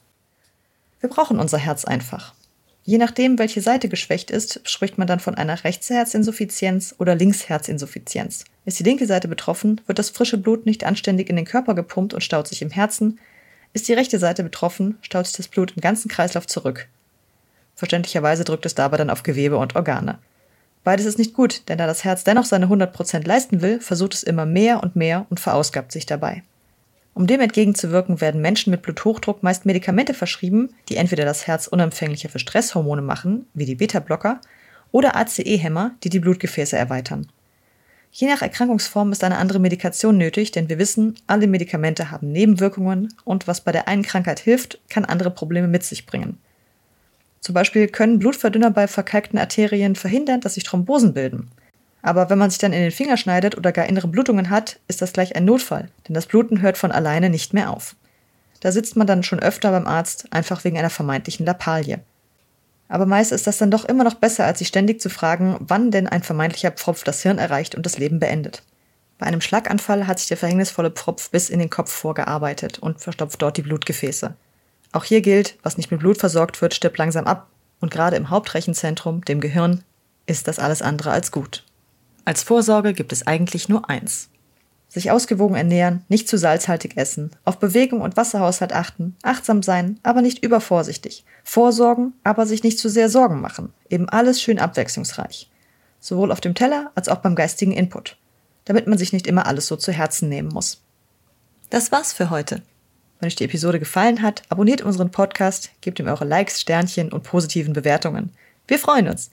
Wir 1.01 1.11
brauchen 1.11 1.41
unser 1.41 1.59
Herz 1.59 1.85
einfach. 1.85 2.35
Je 2.87 2.99
nachdem, 2.99 3.39
welche 3.39 3.63
Seite 3.63 3.89
geschwächt 3.89 4.31
ist, 4.31 4.61
spricht 4.65 4.99
man 4.99 5.07
dann 5.07 5.19
von 5.19 5.35
einer 5.35 5.65
Rechtsherzinsuffizienz 5.65 6.95
oder 6.99 7.15
Linksherzinsuffizienz. 7.15 8.45
Ist 8.67 8.79
die 8.79 8.83
linke 8.83 9.07
Seite 9.07 9.27
betroffen, 9.27 9.81
wird 9.87 9.99
das 9.99 10.11
frische 10.11 10.37
Blut 10.37 10.67
nicht 10.67 10.85
anständig 10.85 11.31
in 11.31 11.37
den 11.37 11.47
Körper 11.47 11.75
gepumpt 11.75 12.13
und 12.13 12.21
staut 12.21 12.47
sich 12.47 12.61
im 12.61 12.71
Herzen, 12.71 13.19
ist 13.73 13.89
die 13.89 13.95
rechte 13.95 14.19
Seite 14.19 14.43
betroffen, 14.43 14.99
staut 15.01 15.27
sich 15.27 15.37
das 15.37 15.49
Blut 15.49 15.73
im 15.75 15.81
ganzen 15.81 16.11
Kreislauf 16.11 16.47
zurück. 16.47 16.87
Verständlicherweise 17.75 18.45
drückt 18.45 18.67
es 18.67 18.75
dabei 18.75 18.99
dann 18.99 19.11
auf 19.11 19.23
Gewebe 19.23 19.57
und 19.57 19.77
Organe. 19.77 20.19
Beides 20.85 21.07
ist 21.07 21.19
nicht 21.19 21.33
gut, 21.33 21.63
denn 21.69 21.79
da 21.79 21.87
das 21.87 22.05
Herz 22.05 22.23
dennoch 22.23 22.45
seine 22.45 22.67
100% 22.67 23.27
leisten 23.27 23.63
will, 23.63 23.81
versucht 23.81 24.13
es 24.13 24.23
immer 24.23 24.45
mehr 24.45 24.83
und 24.83 24.95
mehr 24.95 25.25
und 25.31 25.41
verausgabt 25.41 25.91
sich 25.91 26.05
dabei. 26.05 26.43
Um 27.15 27.29
dem 27.29 27.41
entgegenzuwirken, 27.41 28.21
werden 28.21 28.41
Menschen 28.41 28.73
mit 28.73 28.83
Bluthochdruck 28.83 29.43
meist 29.45 29.67
Medikamente 29.67 30.15
verschrieben, 30.15 30.75
die 30.89 30.97
entweder 30.97 31.25
das 31.25 31.47
Herz 31.47 31.69
unempfänglicher 31.69 32.29
für 32.29 32.41
Stresshormone 32.41 33.03
machen, 33.03 33.47
wie 33.55 33.65
die 33.65 33.77
Beta-Blocker, 33.77 34.41
oder 34.91 35.17
ACE-Hämmer, 35.17 35.95
die 36.03 36.09
die 36.09 36.21
Blutgefäße 36.21 36.77
erweitern. 36.77 37.29
Je 38.13 38.29
nach 38.29 38.43
Erkrankungsform 38.43 39.11
ist 39.11 39.25
eine 39.25 39.39
andere 39.39 39.59
Medikation 39.59 40.17
nötig, 40.17 40.53
denn 40.53 40.69
wir 40.69 40.79
wissen, 40.79 41.17
alle 41.27 41.49
Medikamente 41.49 42.13
haben 42.13 42.31
Nebenwirkungen 42.31 43.13
und 43.25 43.49
was 43.49 43.61
bei 43.61 43.73
der 43.73 43.89
einen 43.89 44.03
Krankheit 44.03 44.39
hilft, 44.39 44.79
kann 44.89 45.05
andere 45.05 45.33
Probleme 45.33 45.67
mit 45.67 45.83
sich 45.83 46.07
bringen. 46.07 46.39
Zum 47.41 47.55
Beispiel 47.55 47.89
können 47.89 48.21
Blutverdünner 48.21 48.71
bei 48.71 48.87
verkalkten 48.87 49.39
Arterien 49.39 49.97
verhindern, 49.97 50.41
dass 50.41 50.55
sich 50.55 50.63
Thrombosen 50.63 51.13
bilden. 51.13 51.51
Aber 52.05 52.29
wenn 52.29 52.37
man 52.37 52.51
sich 52.51 52.59
dann 52.59 52.75
in 52.75 52.83
den 52.83 52.91
Finger 52.91 53.17
schneidet 53.17 53.57
oder 53.57 53.73
gar 53.73 53.87
innere 53.87 54.09
Blutungen 54.09 54.51
hat, 54.51 54.79
ist 54.89 55.01
das 55.01 55.15
gleich 55.15 55.35
ein 55.37 55.47
Notfall, 55.47 55.89
denn 56.07 56.13
das 56.13 56.27
Bluten 56.27 56.61
hört 56.61 56.77
von 56.77 56.93
alleine 56.93 57.31
nicht 57.31 57.55
mehr 57.55 57.71
auf. 57.71 57.97
Da 58.61 58.73
sitzt 58.73 58.95
man 58.95 59.07
dann 59.07 59.23
schon 59.23 59.41
öfter 59.41 59.71
beim 59.71 59.87
Arzt, 59.87 60.27
einfach 60.31 60.65
wegen 60.65 60.77
einer 60.77 60.91
vermeintlichen 60.91 61.47
Lappalie. 61.47 62.01
Aber 62.89 63.07
meist 63.07 63.33
ist 63.33 63.47
das 63.47 63.57
dann 63.57 63.71
doch 63.71 63.87
immer 63.87 64.05
noch 64.05 64.17
besser, 64.17 64.45
als 64.45 64.59
sich 64.59 64.69
ständig 64.69 65.01
zu 65.01 65.09
fragen, 65.09 65.57
wann 65.61 65.91
denn 65.91 66.07
ein 66.07 66.23
vermeintlicher 66.23 66.73
Pfropf 66.73 67.05
das 67.05 67.23
Hirn 67.23 67.39
erreicht 67.39 67.75
und 67.75 67.87
das 67.87 67.97
Leben 67.97 68.21
beendet. 68.21 68.63
Bei 69.17 69.25
einem 69.25 69.41
Schlaganfall 69.41 70.07
hat 70.07 70.19
sich 70.19 70.29
der 70.29 70.37
verhängnisvolle 70.37 70.91
Pfropf 70.91 71.31
bis 71.31 71.49
in 71.49 71.59
den 71.59 71.71
Kopf 71.71 71.91
vorgearbeitet 71.91 72.81
und 72.81 73.01
verstopft 73.01 73.41
dort 73.41 73.57
die 73.57 73.63
Blutgefäße. 73.63 74.35
Auch 74.93 75.05
hier 75.05 75.23
gilt, 75.23 75.57
was 75.63 75.79
nicht 75.79 75.91
mit 75.91 76.01
Blut 76.01 76.19
versorgt 76.19 76.61
wird, 76.61 76.75
stirbt 76.75 76.99
langsam 76.99 77.25
ab. 77.25 77.49
Und 77.81 77.91
gerade 77.91 78.17
im 78.17 78.29
Hauptrechenzentrum, 78.29 79.25
dem 79.25 79.41
Gehirn, 79.41 79.83
ist 80.27 80.49
das 80.49 80.59
alles 80.59 80.83
andere 80.83 81.11
als 81.11 81.31
gut. 81.31 81.65
Als 82.25 82.43
Vorsorge 82.43 82.93
gibt 82.95 83.13
es 83.13 83.27
eigentlich 83.27 83.69
nur 83.69 83.89
eins 83.89 84.29
sich 84.95 85.11
ausgewogen 85.11 85.57
ernähren, 85.57 86.05
nicht 86.09 86.29
zu 86.29 86.39
salzhaltig 86.39 86.97
essen, 86.97 87.33
auf 87.45 87.59
Bewegung 87.59 88.01
und 88.01 88.17
Wasserhaushalt 88.17 88.73
achten, 88.73 89.17
achtsam 89.23 89.61
sein, 89.61 89.99
aber 90.05 90.23
nicht 90.23 90.45
übervorsichtig, 90.45 91.25
vorsorgen, 91.43 92.13
aber 92.23 92.47
sich 92.47 92.63
nicht 92.63 92.79
zu 92.79 92.89
sehr 92.89 93.11
Sorgen 93.11 93.41
machen, 93.41 93.73
eben 93.91 94.09
alles 94.09 94.41
schön 94.41 94.61
abwechslungsreich. 94.61 95.51
Sowohl 95.99 96.31
auf 96.31 96.41
dem 96.41 96.55
Teller 96.55 96.93
als 96.95 97.09
auch 97.09 97.17
beim 97.17 97.35
geistigen 97.35 97.73
Input, 97.73 98.17
damit 98.67 98.87
man 98.87 98.97
sich 98.97 99.13
nicht 99.13 99.27
immer 99.27 99.47
alles 99.47 99.67
so 99.67 99.75
zu 99.75 99.91
Herzen 99.91 100.29
nehmen 100.29 100.51
muss. 100.51 100.81
Das 101.71 101.91
war's 101.91 102.13
für 102.13 102.31
heute. 102.31 102.63
Wenn 103.19 103.27
euch 103.27 103.35
die 103.35 103.45
Episode 103.45 103.81
gefallen 103.81 104.23
hat, 104.23 104.43
abonniert 104.49 104.83
unseren 104.83 105.11
Podcast, 105.11 105.71
gebt 105.81 105.99
ihm 105.99 106.07
eure 106.07 106.25
Likes, 106.25 106.61
Sternchen 106.61 107.11
und 107.11 107.25
positiven 107.25 107.73
Bewertungen. 107.73 108.31
Wir 108.69 108.79
freuen 108.79 109.09
uns. 109.09 109.33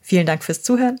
Vielen 0.00 0.26
Dank 0.26 0.42
fürs 0.42 0.62
Zuhören 0.62 1.00